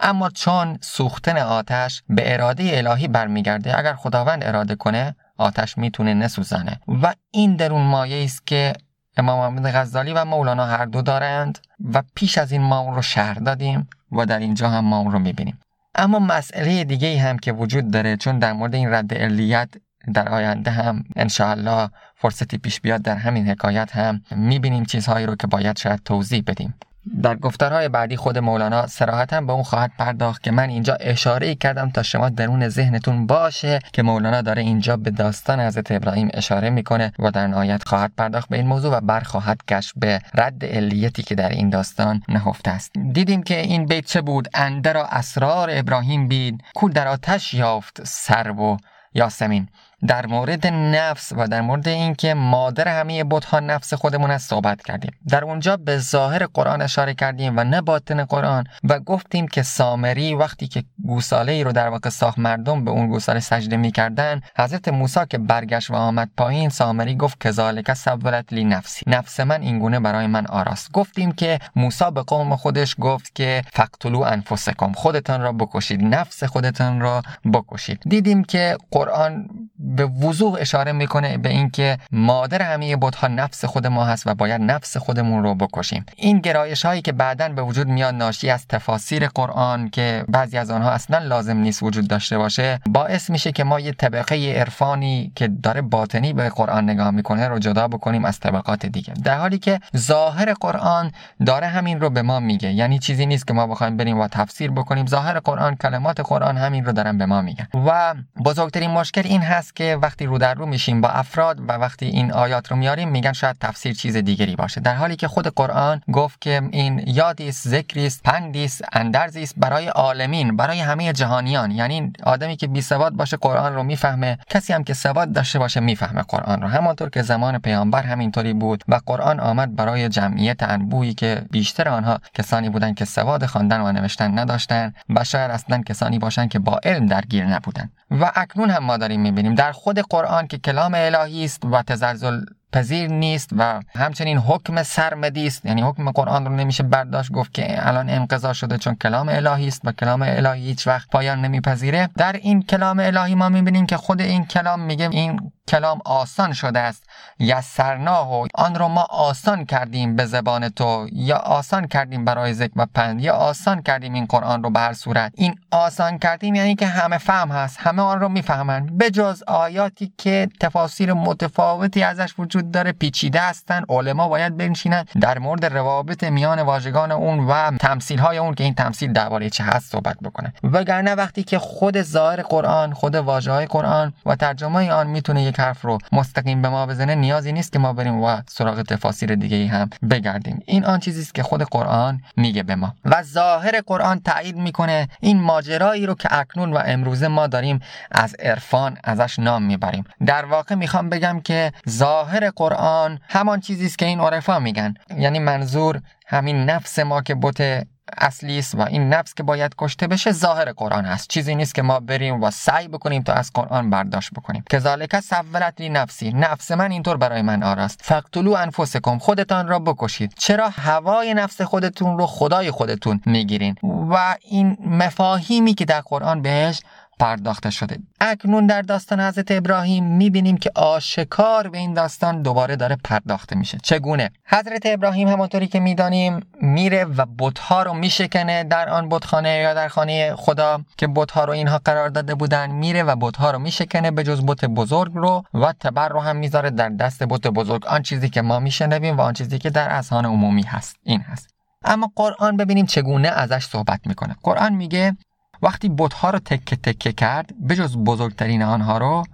اما 0.01 0.31
چون 0.31 0.79
سوختن 0.81 1.39
آتش 1.39 2.03
به 2.09 2.35
اراده 2.35 2.71
الهی 2.75 3.09
برمیگرده 3.09 3.79
اگر 3.79 3.95
خداوند 3.95 4.45
اراده 4.45 4.75
کنه 4.75 5.17
آتش 5.37 5.79
می‌تونه 5.79 6.15
نسوزانه. 6.15 6.81
و 7.03 7.15
این 7.31 7.57
درون 7.57 7.83
مایه 7.83 8.25
است 8.25 8.47
که 8.47 8.73
امام 9.17 9.55
محمد 9.55 9.75
غزالی 9.75 10.13
و 10.13 10.25
مولانا 10.25 10.67
هر 10.67 10.85
دو 10.85 11.03
دارند 11.03 11.59
و 11.93 12.03
پیش 12.15 12.39
از 12.39 12.53
این 12.53 12.63
ما 12.63 12.79
اون 12.79 12.95
رو 12.95 13.03
شهر 13.03 13.35
دادیم 13.35 13.89
و 14.13 14.27
در 14.27 14.39
اینجا 14.39 14.69
هم 14.69 14.85
ما 14.85 14.99
اون 14.99 15.13
رو 15.13 15.19
می‌بینیم. 15.19 15.61
اما 15.95 16.19
مسئله 16.19 16.85
دیگه 16.85 17.21
هم 17.21 17.39
که 17.39 17.53
وجود 17.53 17.91
داره 17.91 18.17
چون 18.17 18.39
در 18.39 18.53
مورد 18.53 18.75
این 18.75 18.95
رد 18.95 19.15
علیت 19.15 19.69
در 20.15 20.29
آینده 20.29 20.71
هم 20.71 21.05
انشاءالله 21.17 21.91
فرصتی 22.19 22.59
پیش 22.59 22.81
بیاد 22.81 23.03
در 23.03 23.17
همین 23.17 23.49
حکایت 23.49 23.97
هم 23.97 24.23
می‌بینیم 24.31 24.85
چیزهایی 24.85 25.27
رو 25.27 25.37
که 25.37 25.47
باید 25.47 25.79
شاید 25.79 26.01
توضیح 26.05 26.43
بدیم. 26.47 26.75
در 27.23 27.37
گفتارهای 27.37 27.89
بعدی 27.89 28.17
خود 28.17 28.39
مولانا 28.39 28.87
سراحتا 28.87 29.41
به 29.41 29.53
اون 29.53 29.63
خواهد 29.63 29.93
پرداخت 29.99 30.43
که 30.43 30.51
من 30.51 30.69
اینجا 30.69 30.95
اشاره 30.95 31.47
ای 31.47 31.55
کردم 31.55 31.91
تا 31.91 32.03
شما 32.03 32.29
درون 32.29 32.69
ذهنتون 32.69 33.27
باشه 33.27 33.79
که 33.93 34.03
مولانا 34.03 34.43
داره 34.43 34.63
اینجا 34.63 34.97
به 34.97 35.11
داستان 35.11 35.61
حضرت 35.61 35.93
ابراهیم 35.93 36.29
اشاره 36.35 36.71
می‌کنه 36.71 37.13
و 37.19 37.31
در 37.31 37.47
نهایت 37.47 37.89
خواهد 37.89 38.13
پرداخت 38.17 38.49
به 38.49 38.57
این 38.57 38.67
موضوع 38.67 38.97
و 38.97 39.01
برخواهد 39.01 39.61
گشت 39.69 39.93
به 39.97 40.21
رد 40.35 40.65
علیتی 40.65 41.23
که 41.23 41.35
در 41.35 41.49
این 41.49 41.71
داستان 41.71 42.23
نهفته 42.29 42.71
است. 42.71 42.93
دیدیم 43.13 43.43
که 43.43 43.61
این 43.61 43.87
بیت 43.87 44.05
چه 44.05 44.21
بود؟ 44.21 44.49
اندر 44.55 44.97
اسرار 44.97 45.69
ابراهیم 45.73 46.29
بید 46.29 46.65
کو 46.75 46.89
در 46.89 47.09
آتش 47.09 47.55
یافت 47.55 48.05
سر 48.05 48.51
و 48.51 48.77
یاسمین. 49.15 49.69
در 50.07 50.27
مورد 50.27 50.67
نفس 50.67 51.33
و 51.37 51.49
در 51.49 51.61
مورد 51.61 51.89
اینکه 51.89 52.35
مادر 52.35 52.89
همه 52.89 53.25
بتها 53.25 53.61
نفس 53.61 53.95
خودمون 53.95 54.31
است 54.31 54.51
صحبت 54.51 54.83
کردیم. 54.83 55.13
در 55.29 55.45
اونجا 55.45 55.77
به 55.77 55.99
ظاهر 55.99 56.47
قرآن 56.47 56.83
اشاره 56.83 57.15
کردیم 57.15 57.55
و 57.57 57.65
نه 57.65 57.81
باطن 57.81 58.25
قرآن 58.25 58.65
و 58.85 58.99
گفتیم 58.99 59.49
که 59.49 59.63
سامری 59.63 60.35
وقتی 60.35 60.69
که 60.69 60.85
گوساله 61.07 61.53
ای 61.53 61.65
رو 61.65 61.73
در 61.73 61.89
واقع 61.89 62.11
ساخت 62.11 62.39
مردم 62.39 62.85
به 62.85 62.91
اون 62.91 63.07
گوساله 63.09 63.41
سجده 63.41 63.77
می‌کردن 63.77 64.41
حضرت 64.59 64.89
موسی 64.89 65.21
که 65.31 65.39
برگشت 65.39 65.91
و 65.91 65.95
آمد 65.95 66.31
پایین 66.37 66.69
سامری 66.69 67.17
گفت 67.17 67.41
کذالک 67.41 67.95
سولت 67.95 68.53
لی 68.53 68.65
نفسی. 68.65 69.05
نفس 69.07 69.41
من 69.41 69.63
اینگونه 69.63 70.01
برای 70.01 70.27
من 70.27 70.47
آراست. 70.47 70.93
گفتیم 70.93 71.33
که 71.33 71.59
موسی 71.77 72.11
به 72.15 72.23
قوم 72.23 72.57
خودش 72.57 72.97
گفت 73.01 73.35
که 73.35 73.63
فقتلو 73.73 74.21
انفسکم 74.21 74.93
خودتان 74.93 75.41
را 75.41 75.53
بکشید 75.53 76.03
نفس 76.03 76.45
خودتان 76.45 77.01
را 77.01 77.23
بکشید. 77.53 78.01
دیدیم 78.07 78.45
که 78.45 78.77
قرآن 78.91 79.49
به 79.97 80.07
وضوح 80.07 80.57
اشاره 80.61 80.93
می‌کنه 80.93 81.39
به 81.39 81.49
اینکه 81.49 81.99
مادر 82.13 82.63
همه 82.63 82.97
بتها 82.97 83.29
نفس 83.29 83.65
خود 83.65 83.87
ما 83.87 84.05
هست 84.05 84.27
و 84.27 84.35
باید 84.35 84.61
نفس 84.61 84.97
خودمون 84.97 85.43
رو 85.43 85.55
بکشیم. 85.55 86.07
این 86.17 86.39
گرایش 86.39 86.85
هایی 86.85 87.03
که 87.03 87.13
بعدا 87.13 87.49
به 87.49 87.63
وجود 87.63 87.89
میاد 87.89 88.15
ناشی 88.15 88.51
از 88.51 88.67
تفاسیر 88.67 89.29
قرآن 89.29 89.89
که 89.89 90.25
بعضی 90.29 90.59
از 90.59 90.71
آنها 90.71 90.91
اصلا 90.91 91.19
لازم 91.19 91.57
نیست 91.57 91.83
وجود 91.83 92.09
داشته 92.09 92.39
باشه 92.39 92.81
باعث 92.87 93.31
میشه 93.31 93.53
که 93.53 93.65
ما 93.65 93.81
یه 93.81 93.93
طبقه 93.93 94.55
عرفانی 94.61 95.33
که 95.35 95.49
داره 95.49 95.83
باطنی 95.83 96.33
به 96.33 96.49
قرآن 96.49 96.85
نگاه 96.91 97.11
می‌کنه 97.11 97.49
رو 97.49 97.59
جدا 97.59 97.89
بکنیم 97.89 98.25
از 98.25 98.41
طبقات 98.41 98.87
دیگه. 98.87 99.13
در 99.25 99.39
حالی 99.39 99.59
که 99.59 99.81
ظاهر 99.97 100.53
قرآن 100.53 101.13
داره 101.47 101.67
همین 101.67 102.01
رو 102.01 102.11
به 102.11 102.23
ما 102.23 102.41
میگه. 102.41 102.73
یعنی 102.73 102.99
چیزی 102.99 103.27
نیست 103.27 103.47
که 103.47 103.55
ما 103.55 103.67
بخوایم 103.67 103.97
بریم 103.97 104.19
و 104.19 104.29
تفسیر 104.29 104.71
بکنیم. 104.71 105.07
ظاهر 105.07 105.39
قرآن 105.39 105.77
کلمات 105.77 106.21
قرآن 106.21 106.57
همین 106.57 106.85
رو 106.85 106.93
دارن 106.93 107.19
به 107.19 107.27
ما 107.27 107.43
میگن. 107.43 107.67
و 107.87 108.15
بزرگترین 108.45 108.91
مشکل 108.91 109.23
این 109.25 109.43
هست 109.43 109.77
که 109.79 109.99
وقتی 110.03 110.27
رو 110.27 110.39
در 110.39 110.55
رو 110.55 110.67
میشیم 110.67 111.01
با 111.01 111.09
افراد 111.09 111.61
و 111.61 111.73
وقتی 111.73 112.07
این 112.07 112.33
آیات 112.33 112.71
رو 112.71 112.77
میاریم 112.77 113.09
میگن 113.09 113.33
شاید 113.33 113.57
تفسیر 113.61 113.95
چیز 113.95 114.17
دیگری 114.17 114.57
باشه. 114.57 114.81
در 114.81 114.95
حالی 114.95 115.17
که 115.17 115.29
خود 115.29 115.47
قرآن 115.47 116.01
گفت 116.13 116.41
که 116.41 116.63
این 116.71 117.03
یادی 117.07 117.49
است 117.49 117.69
ذکری 117.69 118.07
است 118.07 118.23
پندی 118.23 118.65
است 118.65 118.85
اندرزی 118.93 119.43
است 119.43 119.55
برای 119.57 119.89
عالمین 119.89 120.57
برای 120.57 120.81
همه 120.81 121.13
جهانیان. 121.13 121.71
یعنی 121.71 122.13
آدمی 122.23 122.57
که 122.57 122.67
بی 122.67 122.83
سواد 122.83 123.13
باشه 123.13 123.37
قرآن 123.37 123.75
رو 123.75 123.83
می‌فهمه 123.83 124.39
کسی 124.51 124.73
هم 124.73 124.85
که 124.85 124.95
سواد 124.95 125.33
داشته 125.33 125.59
باشه 125.59 125.81
می‌فهمه 125.81 126.23
قرآن 126.23 126.63
رو. 126.63 126.69
همانطور 126.69 127.11
که 127.11 127.23
زمان 127.23 127.59
پیامبر 127.59 128.03
همینطوری 128.03 128.53
بود 128.53 128.85
و 128.89 129.01
قرآن 129.07 129.41
آمد 129.41 129.77
برای 129.77 130.09
جمعیت 130.09 130.63
انبویی 130.63 131.15
که 131.15 131.43
بیشتر 131.51 131.89
آنها 131.89 132.19
کسانی 132.35 132.69
بودند 132.69 132.95
که 132.95 133.05
سواد 133.05 133.47
خواندن 133.47 133.81
و 133.81 133.93
نوشتن 133.93 134.39
نداشتن 134.39 134.95
و 135.11 135.25
شاید 135.25 135.51
اصلا 135.51 135.83
کسانی 135.83 136.19
باشند 136.19 136.49
که 136.49 136.59
با 136.59 136.81
علم 136.85 137.07
درگیر 137.07 137.47
نبودن 137.47 137.91
و 138.11 138.33
اکنون 138.35 138.71
هم 138.71 138.85
ما 138.85 138.97
داریم 138.97 139.21
می‌بینیم 139.21 139.55
خود 139.73 139.99
قرآن 139.99 140.47
که 140.47 140.59
کلام 140.59 140.93
الهی 140.95 141.45
است 141.45 141.65
و 141.65 141.83
تزلزل 141.83 142.41
پذیر 142.73 143.11
نیست 143.11 143.51
و 143.57 143.81
همچنین 143.97 144.39
حکم 144.39 144.83
سرمدی 144.83 145.47
است 145.47 145.67
یعنی 145.67 145.83
حکم 145.83 146.11
قرآن 146.11 146.47
رو 146.47 146.53
نمیشه 146.53 146.83
برداشت 146.83 147.33
گفت 147.33 147.55
که 147.55 147.89
الان 147.89 148.11
انقضا 148.11 148.53
شده 148.53 148.79
چون 148.79 148.95
کلام 148.95 149.29
الهی 149.29 149.69
است 149.69 149.81
و 149.85 149.93
کلام 149.93 150.23
الهی 150.23 150.63
هیچ 150.63 150.87
وقت 150.87 151.09
پایان 151.11 151.41
نمیپذیره. 151.41 152.09
در 152.17 152.33
این 152.33 152.63
کلام 152.63 152.99
الهی 152.99 153.35
ما 153.35 153.49
می‌بینیم 153.49 153.87
که 153.87 153.97
خود 153.97 154.21
این 154.21 154.45
کلام 154.45 154.81
میگه 154.81 155.09
این 155.13 155.53
کلام 155.69 155.99
آسان 156.05 156.53
شده 156.53 156.79
است. 156.79 157.03
یسرناه 157.39 158.35
و 158.35 158.47
آن 158.55 158.75
رو 158.75 158.89
ما 158.89 159.03
آسان 159.11 159.65
کردیم 159.65 160.17
به 160.17 160.25
زبان 160.27 160.69
تو 160.69 161.09
یا 161.13 161.37
آسان 161.37 161.87
کردیم 161.87 162.25
برای 162.25 162.55
ذکر 162.55 162.73
و 162.77 162.87
پند 162.95 163.21
یا 163.21 163.35
آسان 163.35 163.83
کردیم 163.83 164.15
این 164.15 164.27
قرآن 164.27 164.63
رو 164.63 164.71
به 164.71 164.81
هر 164.81 164.93
صورت. 164.93 165.33
این 165.35 165.55
آسان 165.71 166.19
کردیم 166.19 166.55
یعنی 166.55 166.75
که 166.75 166.87
همه 166.87 167.19
فهم 167.19 167.51
هست 167.51 167.77
همه 167.81 168.03
آن 168.03 168.21
رو 168.21 168.29
می‌فهمند. 168.29 169.09
جز 169.09 169.43
آیاتی 169.47 170.13
که 170.19 170.49
تفاسیر 170.61 171.13
متفاوتی 171.13 172.03
ازش 172.03 172.35
وجود 172.39 172.71
داره 172.71 172.93
پیچیده 172.93 173.41
هستن 173.41 173.85
علما 173.89 174.29
باید 174.29 174.57
بنشینن. 174.57 175.05
در 175.21 175.39
مورد 175.39 175.65
روابط 175.65 176.25
میان 176.25 176.63
واژگان 176.63 177.13
اون 177.13 177.47
و 177.47 177.71
تمثیل 177.77 178.19
های 178.19 178.39
اون 178.39 178.55
که 178.55 178.65
این 178.65 178.75
تمثیل 178.75 179.13
درباره 179.13 179.51
چه 179.51 179.65
هست 179.65 179.93
صحبت 179.93 180.17
بکنه. 180.23 180.53
وگرنه 180.63 181.15
وقتی 181.15 181.43
که 181.43 181.59
خود 181.59 182.03
ظاهر 182.03 182.43
قرآن 182.43 182.95
خود 182.95 183.15
واژه 183.15 183.53
های 183.53 183.67
قرآن 183.67 184.13
و 184.27 184.37
ترجمه 184.37 184.93
آن 184.93 185.07
می‌تونه 185.07 185.43
یک 185.43 185.58
حرف 185.59 185.83
رو 185.83 185.99
مستقیم 186.13 186.63
به 186.63 186.69
ما 186.69 186.87
بزنه 186.87 187.15
نیازی 187.15 187.53
نیست 187.53 187.73
که 187.73 187.79
ما 187.79 187.93
بریم 187.93 188.21
و 188.23 188.41
سراغ 188.49 188.83
تفاسیر 188.83 189.35
دیگه 189.35 189.67
هم 189.67 189.91
بگردیم. 190.11 190.63
این 190.67 190.85
آن 190.85 191.01
چیزی 191.01 191.23
است 191.23 191.35
که 191.35 191.43
خود 191.43 191.63
قرآن 191.63 192.23
میگه 192.37 192.63
به 192.63 192.75
ما. 192.75 192.95
و 193.05 193.23
ظاهر 193.23 193.81
قرآن 193.87 194.21
تایید 194.21 194.57
می‌کنه 194.57 195.09
این 195.21 195.41
ماجرایی 195.41 196.07
رو 196.07 196.15
که 196.15 196.29
اکنون 196.31 196.73
و 196.73 196.83
امروزه 196.87 197.29
ما 197.29 197.47
داریم 197.47 197.81
از 198.13 198.35
عرفان 198.35 198.99
ازش 199.05 199.39
نام 199.39 199.63
می‌بریم. 199.63 200.05
در 200.27 200.45
واقع 200.45 200.75
می‌خوام 200.75 201.09
بگم 201.09 201.41
که 201.41 201.73
ظاهر 201.89 202.51
قرآن 202.51 203.21
همان 203.29 203.61
چیزی 203.61 203.87
است 203.87 203.99
که 203.99 204.07
این 204.07 204.21
عرفا 204.21 204.59
میگن. 204.59 204.95
یعنی 205.17 205.39
منظور 205.39 206.01
همین 206.27 206.65
نفس 206.65 206.99
ما 206.99 207.23
که 207.23 207.35
بت 207.35 207.87
اصلی 208.19 208.59
است 208.59 208.75
و 208.75 208.81
این 208.81 209.09
نفس 209.09 209.35
که 209.35 209.43
باید 209.43 209.75
کشته 209.79 210.07
بشه 210.07 210.33
ظاهر 210.33 210.73
قرآن 210.73 211.05
هست 211.05 211.29
چیزی 211.29 211.55
نیست 211.55 211.75
که 211.75 211.83
ما 211.83 212.01
بریم 212.01 212.43
و 212.43 212.51
سعی 212.51 212.89
بکنیم 212.89 213.23
تا 213.23 213.33
از 213.33 213.51
قرآن 213.55 213.91
برداشت 213.91 214.31
بکنیم. 214.31 214.65
کذالک 214.71 215.21
سولت 215.21 215.81
لی 215.81 215.89
نفسی 215.89 216.33
نفس 216.33 216.71
من 216.71 216.91
اینطور 216.91 217.17
برای 217.17 217.43
من 217.43 217.63
آراست 217.63 218.01
فقتلو 218.03 218.53
انفسکم. 218.53 219.19
خودتان 219.19 219.69
را 219.69 219.79
بکشید. 219.79 220.35
چرا 220.39 220.69
هوای 220.69 221.35
نفس 221.35 221.61
خودتون 221.63 222.19
رو 222.19 222.27
خدای 222.27 222.71
خودتون 222.71 223.21
می‌گیرین؟ 223.27 223.77
و 223.83 224.37
این 224.41 224.77
مفاهیمی 224.87 225.75
که 225.75 225.85
در 225.85 226.01
قرآن 226.01 226.43
بهش 226.43 226.81
پرداخته 227.19 227.71
شده. 227.71 227.99
اکنون 228.21 228.67
در 228.67 228.83
داستان 228.83 229.21
حضرت 229.21 229.51
ابراهیم 229.51 230.05
می‌بینیم 230.05 230.57
که 230.57 230.71
آشکار 230.75 231.69
به 231.69 231.79
این 231.79 231.95
داستان 231.95 232.43
دوباره 232.43 232.77
داره 232.77 232.97
پرداخته 233.05 233.57
میشه. 233.57 233.79
چگونه؟ 233.83 234.31
حضرت 234.47 234.83
ابراهیم 234.85 235.29
همانطوری 235.29 235.67
که 235.67 235.81
می‌دانیم 235.81 236.41
میره 236.61 237.05
و 237.05 237.27
بتها 237.39 237.83
رو 237.83 237.95
میشکنه 237.95 238.65
در 238.65 238.89
آن 238.89 239.09
بتخانه 239.09 239.49
یا 239.49 239.75
در 239.75 239.89
خانه 239.89 240.35
خدا 240.37 240.81
که 240.97 241.07
بتها 241.07 241.45
رو 241.45 241.53
اینها 241.53 241.79
قرار 241.79 242.09
داده 242.09 242.35
بودن. 242.35 242.71
میره 242.71 243.03
و 243.03 243.17
بتها 243.17 243.51
رو 243.51 243.59
میشکنه 243.59 244.11
به 244.11 244.25
جز 244.25 244.47
بت 244.47 244.65
بزرگ 244.65 245.13
رو 245.15 245.45
و 245.55 245.73
تبر 245.81 246.09
رو 246.09 246.21
هم 246.21 246.37
می‌ذاره 246.37 246.71
در 246.71 246.89
دست 246.89 247.23
بت 247.23 247.47
بزرگ. 247.47 247.87
آن 247.87 248.03
چیزی 248.03 248.31
که 248.31 248.43
ما 248.43 248.59
میشنویم 248.59 249.17
و 249.17 249.21
آن 249.21 249.33
چیزی 249.33 249.59
که 249.59 249.71
در 249.71 249.91
اذهان 249.91 250.27
عمومی 250.27 250.63
هست. 250.63 250.97
این 251.03 251.21
هست. 251.21 251.49
اما 251.85 252.13
قرآن 252.17 252.57
ببینیم 252.57 252.87
چگونه 252.87 253.29
ازش 253.29 253.65
صحبت 253.65 254.01
می‌کنه. 254.07 254.37
قرآن 254.43 254.75
میگه 254.75 255.17
وقتی 255.63 255.89
بتها 255.89 256.31
رو 256.31 256.39
تکه 256.39 256.77
تکه 256.77 257.13
کرد 257.13 257.67
بجز 257.69 257.97
بزرگترین 257.97 258.63
آنها 258.63 258.99
رو 258.99 259.25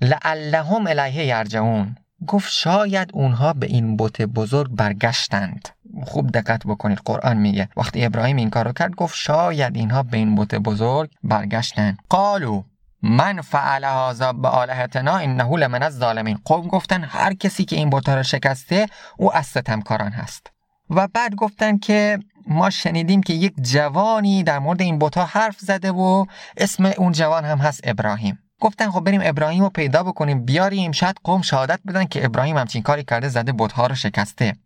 لعلهم 0.00 0.86
الیه 0.86 1.24
یرجعون. 1.26 1.96
گفت 2.26 2.52
شاید 2.52 3.10
اونها 3.12 3.52
به 3.52 3.66
این 3.66 3.96
بت 3.96 4.22
بزرگ 4.22 4.70
برگشتند. 4.70 5.68
خوب 6.04 6.30
دقت 6.30 6.66
بکنید 6.66 6.98
قرآن 7.04 7.36
میگه. 7.36 7.68
وقتی 7.76 8.04
ابراهیم 8.04 8.36
این 8.36 8.50
کارو 8.50 8.72
کرد 8.72 8.94
گفت 8.94 9.16
شاید 9.16 9.76
اینها 9.76 10.02
به 10.02 10.16
این 10.16 10.34
بت 10.34 10.54
بزرگ 10.54 11.10
برگشتند. 11.24 11.98
قالو 12.08 12.62
من 13.02 13.40
فعل 13.40 13.84
هذا 13.84 14.32
به 14.32 14.48
آلهتنا 14.48 15.16
انه 15.16 15.56
لمن 15.56 15.82
الظالمین. 15.82 16.38
قوم 16.44 16.66
گفتن 16.66 17.04
هر 17.04 17.34
کسی 17.34 17.64
که 17.64 17.76
این 17.76 17.90
بتها 17.90 18.14
رو 18.14 18.22
شکسته 18.22 18.86
او 19.18 19.36
از 19.36 19.46
ستمکاران 19.46 20.12
هست. 20.12 20.50
و 20.90 21.08
بعد 21.08 21.34
گفتن 21.34 21.78
که 21.78 22.18
ما 22.46 22.70
شنیدیم 22.70 23.22
که 23.22 23.32
یک 23.32 23.54
جوانی 23.60 24.42
در 24.42 24.58
مورد 24.58 24.82
این 24.82 24.98
بوتا 24.98 25.24
حرف 25.24 25.58
زده 25.58 25.92
و 25.92 26.26
اسم 26.56 26.92
اون 26.98 27.12
جوان 27.12 27.44
هم 27.44 27.58
هست 27.58 27.80
ابراهیم. 27.84 28.38
گفتن 28.60 28.90
خب 28.90 29.00
بریم 29.00 29.20
ابراهیم 29.24 29.62
رو 29.62 29.70
پیدا 29.70 30.02
بکنیم 30.02 30.44
بیاریم. 30.44 30.92
شاید 30.92 31.16
قوم 31.24 31.42
شهادت 31.42 31.80
بدن 31.86 32.04
که 32.04 32.24
ابراهیم 32.24 32.56
همچین 32.56 32.82
کاری 32.82 33.04
کرده 33.04 33.28
زده 33.28 33.52
بتها 33.58 33.86
رو 33.86 33.94
شکسته. 33.94 34.56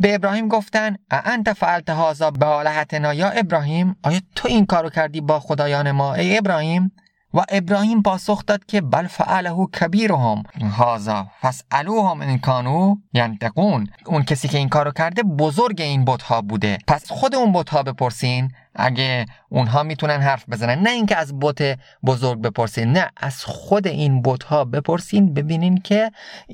به 0.00 0.14
ابراهیم 0.14 0.48
گفتن 0.48 0.96
انت 1.10 1.52
فعلت 1.52 1.90
هازا 1.90 2.30
به 2.30 2.46
آلهتنا 2.46 3.14
یا 3.14 3.30
ابراهیم؟ 3.30 3.96
آیا 4.02 4.20
تو 4.34 4.48
این 4.48 4.66
کارو 4.66 4.90
کردی 4.90 5.20
با 5.20 5.40
خدایان 5.40 5.90
ما؟ 5.90 6.14
ای 6.14 6.38
ابراهیم 6.38 6.92
و 7.34 7.44
ابراهیم 7.48 8.02
پاسخ 8.02 8.46
داد 8.46 8.66
که 8.66 8.80
بل 8.80 9.06
فعله 9.06 9.66
کبیرهم. 9.80 10.42
هازا 10.78 11.26
فاسالوهم 11.40 12.20
ان 12.20 12.38
کانوا 12.38 12.96
ینطقون. 13.14 13.86
اون 14.06 14.22
کسی 14.22 14.48
که 14.48 14.58
این 14.58 14.68
کارو 14.68 14.92
کرده 14.92 15.22
بزرگ 15.22 15.80
این 15.80 16.04
بتها 16.04 16.40
بوده. 16.42 16.78
پس 16.86 17.10
خود 17.10 17.34
اون 17.34 17.52
بتها 17.52 17.82
بپرسین. 17.82 18.52
اگه 18.74 19.26
اونها 19.48 19.82
می‌تونن 19.82 20.20
حرف 20.20 20.48
بزنن. 20.48 20.78
نه 20.78 20.90
اینکه 20.90 21.16
از 21.16 21.38
بت 21.40 21.78
بزرگ 22.06 22.40
بپرسین. 22.40 22.92
نه 22.92 23.10
از 23.16 23.44
خود 23.44 23.86
این 23.86 24.22
بتها 24.22 24.64
بپرسین. 24.64 25.34
ببینین 25.34 25.80
که 25.80 26.10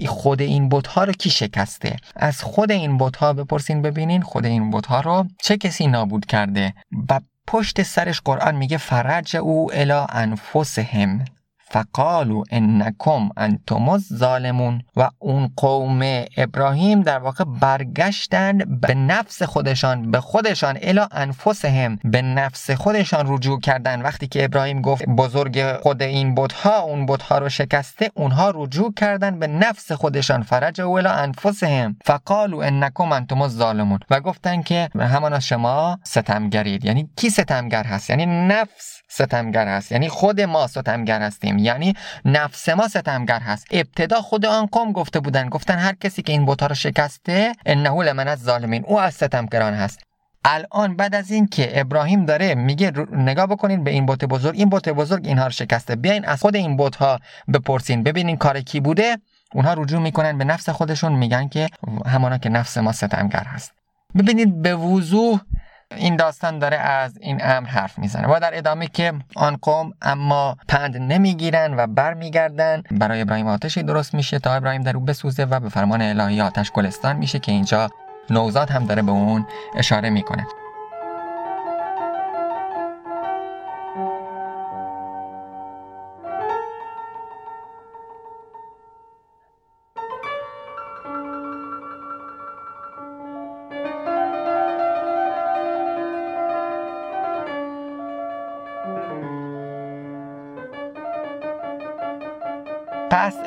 خود 0.06 0.42
این 0.42 0.68
بتها 0.68 1.04
رو 1.04 1.12
کی 1.12 1.30
شکسته. 1.30 1.96
از 2.16 2.42
خود 2.42 2.72
این 2.72 2.98
بتها 2.98 3.32
بپرسین. 3.32 3.82
ببینین 3.82 4.22
خود 4.22 4.46
این 4.46 4.70
بتها 4.70 5.00
رو 5.00 5.26
چه 5.42 5.56
کسی 5.56 5.86
نابود 5.86 6.26
کرده. 6.26 6.74
و 7.10 7.20
پشت 7.46 7.82
سرش 7.82 8.20
قرآن 8.24 8.54
میگه 8.54 8.76
فرج 8.76 9.36
او 9.36 9.70
الا 9.74 10.06
انفسهم. 10.06 11.24
فقالو 11.70 12.42
انکم 12.50 13.28
انتم 13.36 13.88
الظالمون. 13.88 14.82
و 14.96 15.10
اون 15.18 15.50
قوم 15.56 16.24
ابراهیم 16.36 17.02
در 17.02 17.18
واقع 17.18 17.44
برگشتن 17.44 18.58
به 18.58 18.94
نفس 18.94 19.42
خودشان 19.42 20.10
به 20.10 20.20
خودشان 20.20 20.78
الا 20.82 21.08
انفسهم 21.12 21.98
به 22.04 22.22
نفس 22.22 22.70
خودشان 22.70 23.24
رجوع 23.28 23.60
کردن. 23.60 24.02
وقتی 24.02 24.26
که 24.26 24.44
ابراهیم 24.44 24.80
گفت 24.80 25.06
بزرگ 25.06 25.80
خود 25.82 26.02
این 26.02 26.34
بتها 26.34 26.78
اون 26.78 27.06
بتها 27.06 27.38
رو 27.38 27.48
شکسته 27.48 28.10
اونها 28.14 28.52
رجوع 28.54 28.92
کردن 28.94 29.38
به 29.38 29.46
نفس 29.46 29.92
خودشان. 29.92 30.42
فرج 30.42 30.80
او 30.80 30.98
الا 30.98 31.10
انفسهم. 31.10 31.96
فقالو 32.04 32.58
انکم 32.58 33.12
انتم 33.12 33.42
الظالمون. 33.42 33.98
و 34.10 34.20
گفتن 34.20 34.62
که 34.62 34.88
همان 35.00 35.40
شما 35.40 35.98
ستمگرید. 36.04 36.84
یعنی 36.84 37.10
کی 37.16 37.30
ستمگر 37.30 37.84
هست؟ 37.84 38.10
یعنی 38.10 38.26
نفس 38.26 39.02
ستمگر 39.08 39.68
هست. 39.68 39.92
یعنی 39.92 40.08
خود 40.08 40.40
ما 40.40 40.66
ستمگر 40.66 41.22
هستیم. 41.22 41.55
یعنی 41.58 41.94
نفس 42.24 42.68
ما 42.68 42.88
ستمگر 42.88 43.40
هست. 43.40 43.66
ابتدا 43.70 44.20
خود 44.20 44.46
آن 44.46 44.66
قوم 44.66 44.92
گفته 44.92 45.20
بودن 45.20 45.48
گفتن 45.48 45.78
هر 45.78 45.94
کسی 45.94 46.22
که 46.22 46.32
این 46.32 46.44
بوتا 46.44 46.66
رو 46.66 46.74
شکسته 46.74 47.52
انه 47.66 48.02
لمن 48.02 48.28
از 48.28 48.40
ظالمین 48.40 48.84
او 48.84 49.00
از 49.00 49.14
ستمگران 49.14 49.74
هست. 49.74 50.00
الان 50.44 50.96
بعد 50.96 51.14
از 51.14 51.30
این 51.30 51.46
که 51.46 51.80
ابراهیم 51.80 52.24
داره 52.24 52.54
میگه 52.54 52.92
نگاه 53.12 53.46
بکنین 53.46 53.84
به 53.84 53.90
این 53.90 54.06
بوت 54.06 54.24
بزرگ 54.24 54.54
این 54.56 54.68
بوت 54.68 54.88
بزرگ 54.88 55.26
اینها 55.26 55.44
رو 55.44 55.50
شکسته. 55.50 55.96
بیاین 55.96 56.24
از 56.24 56.40
خود 56.40 56.56
این 56.56 56.76
بوت 56.76 56.96
ها 56.96 57.20
بپرسین. 57.54 58.02
ببینین 58.02 58.36
کار 58.36 58.60
کی 58.60 58.80
بوده. 58.80 59.18
اونها 59.54 59.74
رجوع 59.74 60.00
می‌کنن 60.00 60.38
به 60.38 60.44
نفس 60.44 60.68
خودشون 60.68 61.12
میگن 61.12 61.48
که 61.48 61.68
همانا 62.06 62.38
که 62.38 62.48
نفس 62.48 62.78
ما 62.78 62.92
ستمگر 62.92 63.44
هست. 63.44 63.72
ببینید 64.18 64.62
به 64.62 64.74
وضوح 64.74 65.40
این 65.90 66.16
داستان 66.16 66.58
داره 66.58 66.76
از 66.76 67.18
این 67.20 67.40
امر 67.42 67.68
حرف 67.68 67.98
می‌زنه. 67.98 68.28
و 68.28 68.40
در 68.40 68.58
ادامه 68.58 68.86
که 68.86 69.12
آن 69.36 69.56
قوم 69.62 69.92
اما 70.02 70.56
پند 70.68 70.96
نمی‌گیرن 70.96 71.74
و 71.76 71.86
برمیگردن. 71.86 72.82
برای 72.90 73.20
ابراهیم 73.20 73.46
آتشی 73.46 73.82
درست 73.82 74.14
میشه 74.14 74.38
تا 74.38 74.54
ابراهیم 74.54 74.82
در 74.82 74.96
او 74.96 75.04
بسوزه 75.04 75.44
و 75.44 75.60
به 75.60 75.68
فرمان 75.68 76.02
الهی 76.02 76.40
آتش 76.40 76.72
گلستان 76.72 77.16
میشه 77.16 77.38
که 77.38 77.52
اینجا 77.52 77.88
نوزاد 78.30 78.70
هم 78.70 78.86
داره 78.86 79.02
به 79.02 79.10
اون 79.10 79.46
اشاره 79.76 80.10
می‌کنه. 80.10 80.46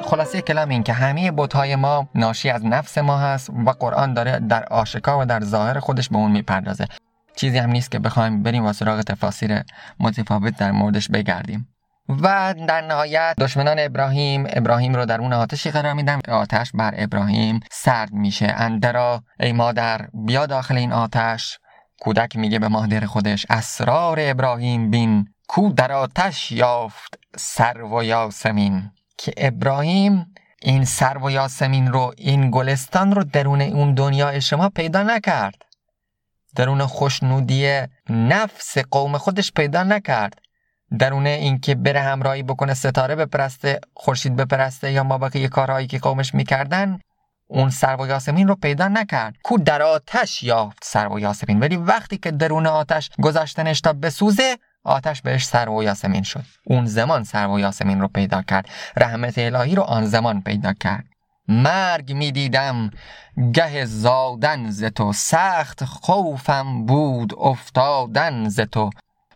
خلاصه 0.09 0.41
کلام 0.41 0.69
این 0.69 0.83
که 0.83 0.93
همه 0.93 1.31
بتهای 1.31 1.75
ما 1.75 2.09
ناشی 2.15 2.49
از 2.49 2.65
نفس 2.65 2.97
ما 2.97 3.17
هست 3.17 3.49
و 3.49 3.71
قرآن 3.71 4.13
داره 4.13 4.39
در 4.39 4.63
آشکا 4.63 5.19
و 5.19 5.25
در 5.25 5.43
ظاهر 5.43 5.79
خودش 5.79 6.09
به 6.09 6.15
اون 6.15 6.31
می‌پردازه. 6.31 6.87
چیزی 7.35 7.57
هم 7.57 7.69
نیست 7.69 7.91
که 7.91 7.99
بخوایم 7.99 8.43
بریم 8.43 8.65
و 8.65 8.73
سراغ 8.73 9.01
تفاسیر 9.01 9.63
متفاوت 9.99 10.57
در 10.57 10.71
موردش 10.71 11.09
بگردیم. 11.09 11.67
و 12.09 12.55
در 12.67 12.81
نهایت 12.81 13.35
دشمنان 13.39 13.79
ابراهیم 13.79 14.47
ابراهیم 14.49 14.95
رو 14.95 15.05
در 15.05 15.21
اون 15.21 15.33
آتشی 15.33 15.71
قرار 15.71 15.93
میدن. 15.93 16.19
آتش 16.27 16.71
بر 16.73 16.93
ابراهیم 16.97 17.59
سرد 17.71 18.13
میشه. 18.13 18.53
اندرا 18.57 19.23
ای 19.39 19.51
مادر 19.51 20.07
بیا 20.13 20.45
داخل 20.45 20.77
این 20.77 20.93
آتش. 20.93 21.59
کودک 22.01 22.35
میگه 22.35 22.59
به 22.59 22.67
مادر 22.67 23.05
خودش 23.05 23.45
اسرار 23.49 24.17
ابراهیم 24.21 24.91
بین 24.91 25.27
کو 25.47 25.73
در 25.73 25.91
آتش 25.91 26.51
یافت 26.51 27.19
سر 27.37 27.81
و 27.81 28.03
یاسمین. 28.03 28.91
که 29.19 29.33
ابراهیم 29.37 30.33
این 30.61 30.85
سر 30.85 31.17
و 31.17 31.31
یاسمین 31.31 31.87
رو 31.87 32.13
این 32.17 32.51
گلستان 32.51 33.15
رو 33.15 33.23
درون 33.23 33.61
اون 33.61 33.93
دنیای 33.93 34.41
شما 34.41 34.69
پیدا 34.69 35.03
نکرد. 35.03 35.55
درون 36.55 36.85
خوشنودی 36.85 37.81
نفس 38.09 38.77
قوم 38.77 39.17
خودش 39.17 39.51
پیدا 39.51 39.83
نکرد. 39.83 40.33
درون 40.99 41.27
اینکه 41.27 41.75
بره 41.75 42.01
همراهی 42.01 42.43
بکنه 42.43 42.73
ستاره 42.73 43.15
بپرسته 43.15 43.79
خورشید 43.93 44.35
بپرسته 44.35 44.91
یا 44.91 45.03
ما 45.03 45.17
بقیه 45.17 45.47
کارهایی 45.47 45.87
که 45.87 45.99
قومش 45.99 46.33
می‌کردن 46.33 46.99
اون 47.47 47.69
سر 47.69 47.95
و 48.01 48.07
یاسمین 48.07 48.47
رو 48.47 48.55
پیدا 48.55 48.87
نکرد. 48.87 49.35
کو 49.43 49.57
در 49.57 49.81
آتش 49.81 50.43
یافت 50.43 50.77
سر 50.83 51.07
و 51.07 51.19
یاسمین. 51.19 51.59
ولی 51.59 51.75
وقتی 51.75 52.17
که 52.17 52.31
درون 52.31 52.67
آتش 52.67 53.09
گذاشتنش 53.21 53.81
تا 53.81 53.93
بسوزه 53.93 54.57
آتش 54.83 55.21
بهش 55.21 55.45
سر 55.45 55.69
و 55.69 55.83
یاسمین 55.83 56.23
شد. 56.23 56.43
اون 56.65 56.85
زمان 56.85 57.23
سر 57.23 57.47
و 57.47 57.59
یاسمین 57.59 58.01
رو 58.01 58.07
پیدا 58.07 58.41
کرد. 58.41 58.69
رحمت 58.97 59.37
الهی 59.37 59.75
رو 59.75 59.83
آن 59.83 60.05
زمان 60.05 60.41
پیدا 60.41 60.73
کرد. 60.73 61.05
مرگ 61.47 62.13
می‌دیدم 62.13 62.89
گه 63.53 63.85
زادن 63.85 64.69
ز 64.69 64.83
تو. 64.83 65.13
سخت 65.13 65.85
خوفم 65.85 66.85
بود 66.85 67.33
افتادن 67.37 68.49
ز 68.49 68.59
تو. 68.59 68.89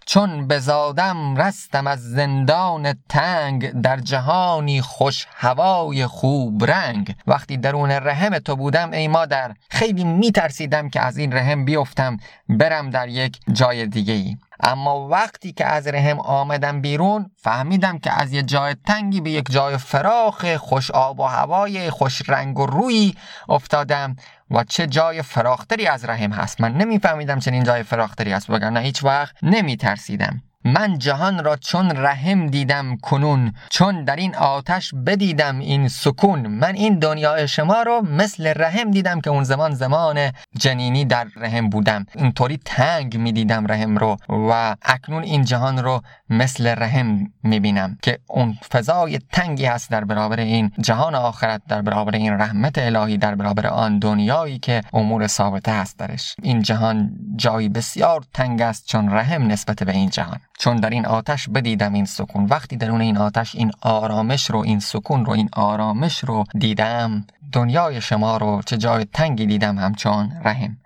چون 0.05 0.47
بزادم 0.47 1.35
رستم 1.35 1.87
از 1.87 1.99
زندان 2.11 2.93
تنگ 3.09 3.81
در 3.81 3.99
جهانی 3.99 4.81
خوش 4.81 5.27
هوای 5.35 6.05
خوب 6.05 6.65
رنگ. 6.65 7.15
وقتی 7.27 7.57
درون 7.57 7.91
رحم 7.91 8.39
تو 8.39 8.55
بودم 8.55 8.91
ای 8.91 9.07
مادر 9.07 9.53
خیلی 9.69 10.03
میترسیدم 10.03 10.89
که 10.89 11.01
از 11.01 11.17
این 11.17 11.33
رحم 11.33 11.65
بیفتم 11.65 12.17
برم 12.49 12.89
در 12.89 13.07
یک 13.07 13.39
جای 13.51 13.87
دیگه 13.87 14.13
ای 14.13 14.37
اما 14.59 15.07
وقتی 15.07 15.53
که 15.53 15.65
از 15.65 15.87
رحم 15.87 16.19
آمدم 16.19 16.81
بیرون 16.81 17.31
فهمیدم 17.37 17.99
که 17.99 18.21
از 18.21 18.33
یه 18.33 18.43
جای 18.43 18.75
تنگی 18.87 19.21
به 19.21 19.31
یک 19.31 19.51
جای 19.51 19.77
فراخ 19.77 20.55
خوش 20.55 20.91
آب 20.91 21.19
و 21.19 21.23
هوای 21.23 21.89
خوش 21.89 22.29
رنگ 22.29 22.59
و 22.59 22.65
روی 22.65 23.15
افتادم. 23.49 24.15
و 24.51 24.63
چه 24.63 24.87
جای 24.87 25.21
فراختری 25.21 25.87
از 25.87 26.05
رحم 26.05 26.31
هست؟ 26.31 26.61
من 26.61 26.73
نمیفهمیدم 26.73 27.39
چنین 27.39 27.63
جای 27.63 27.83
فراختری 27.83 28.31
هست 28.31 28.49
وگرنه 28.49 28.79
هیچ 28.79 29.03
وقت 29.03 29.35
نمی 29.43 29.77
ترسیدم 29.77 30.41
من 30.65 30.97
جهان 30.97 31.43
را 31.43 31.55
چون 31.55 31.91
رحم 31.91 32.47
دیدم 32.47 32.97
کنون 32.97 33.53
چون 33.69 34.03
در 34.03 34.15
این 34.15 34.35
آتش 34.35 34.93
بدیدم 35.05 35.59
این 35.59 35.87
سکون. 35.87 36.47
من 36.47 36.75
این 36.75 36.99
دنیای 36.99 37.47
شما 37.47 37.81
رو 37.81 38.01
مثل 38.01 38.53
رحم 38.55 38.91
دیدم 38.91 39.21
که 39.21 39.29
اون 39.29 39.43
زمان 39.43 39.73
زمان 39.73 40.31
جنینی 40.57 41.05
در 41.05 41.27
رحم 41.35 41.69
بودم. 41.69 42.05
اینطوری 42.15 42.59
تنگ 42.65 43.17
می‌دیدم 43.17 43.67
رحم 43.67 43.97
رو 43.97 44.17
و 44.29 44.75
اکنون 44.81 45.23
این 45.23 45.43
جهان 45.43 45.77
رو 45.77 46.01
مثل 46.29 46.75
رحم 46.77 47.33
می‌بینم 47.43 47.97
که 48.01 48.19
اون 48.27 48.57
فضای 48.71 49.19
تنگی 49.31 49.65
هست 49.65 49.91
در 49.91 50.03
برابر 50.03 50.39
این 50.39 50.71
جهان 50.79 51.15
آخرت 51.15 51.61
در 51.67 51.81
برابر 51.81 52.15
این 52.15 52.33
رحمت 52.33 52.77
الهی 52.77 53.17
در 53.17 53.35
برابر 53.35 53.67
آن 53.67 53.99
دنیایی 53.99 54.59
که 54.59 54.81
امور 54.93 55.27
ثابته 55.27 55.71
هست 55.71 55.99
درش. 55.99 56.35
این 56.43 56.61
جهان 56.61 57.11
جایی 57.35 57.69
بسیار 57.69 58.23
تنگ 58.33 58.61
است 58.61 58.85
چون 58.87 59.11
رحم 59.11 59.47
نسبت 59.47 59.83
به 59.83 59.91
این 59.91 60.09
جهان. 60.09 60.39
چون 60.59 60.75
در 60.75 60.89
این 60.89 61.05
آتش 61.05 61.49
بدیدم 61.49 61.93
این 61.93 62.05
سکون. 62.05 62.45
وقتی 62.45 62.77
درون 62.77 63.01
این 63.01 63.17
آتش 63.17 63.55
این 63.55 63.71
آرامش 63.81 64.49
رو 64.49 64.59
این 64.59 64.79
سکون 64.79 65.25
رو 65.25 65.31
این 65.31 65.49
آرامش 65.53 66.19
رو 66.19 66.43
دیدم 66.59 67.25
دنیای 67.51 68.01
شما 68.01 68.37
رو 68.37 68.61
چه 68.65 68.77
جای 68.77 69.05
تنگی 69.05 69.45
دیدم 69.45 69.77
همچون 69.77 70.31
رحم. 70.43 70.77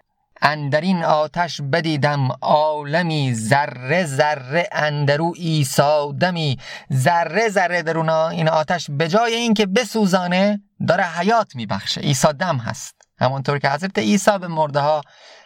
اندر 0.42 0.82
این 0.82 1.04
آتش 1.04 1.62
بدیدم 1.62 2.30
عالمی 2.42 3.34
ذره 3.34 4.06
ذره 4.06 4.70
اندرو 4.72 5.34
ایسادمی. 5.36 6.58
ذره 6.94 7.50
ذره 7.50 7.82
درون 7.82 8.10
این 8.10 8.50
آتش 8.50 8.88
به 8.90 9.08
جای 9.08 9.34
اینکه 9.34 9.66
بسوزانه 9.66 10.62
داره 10.88 11.04
حیات 11.04 11.56
میبخشه. 11.56 12.02
ایسا 12.02 12.32
دم 12.32 12.58
هست. 12.58 12.97
همونطور 13.20 13.60
که 13.60 13.70
حضرت 13.70 14.00
عیسی 14.00 14.38
به 14.38 14.48
مرده 14.48 14.80
ها 14.80 15.02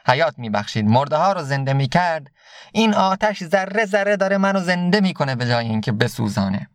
حیات 0.07 0.33
میبخشید. 0.39 0.85
مرده 0.85 1.15
ها 1.15 1.33
رو 1.33 1.43
زنده 1.43 1.73
می‌کرد. 1.73 2.27
این 2.71 2.93
آتش 2.93 3.43
ذره 3.43 3.85
ذره 3.85 4.17
داره 4.17 4.37
منو 4.37 4.59
زنده 4.59 5.01
می‌کنه 5.01 5.35
به 5.35 5.47
جای 5.47 5.65
اینکه 5.67 5.91
بسوزانه. 5.91 6.67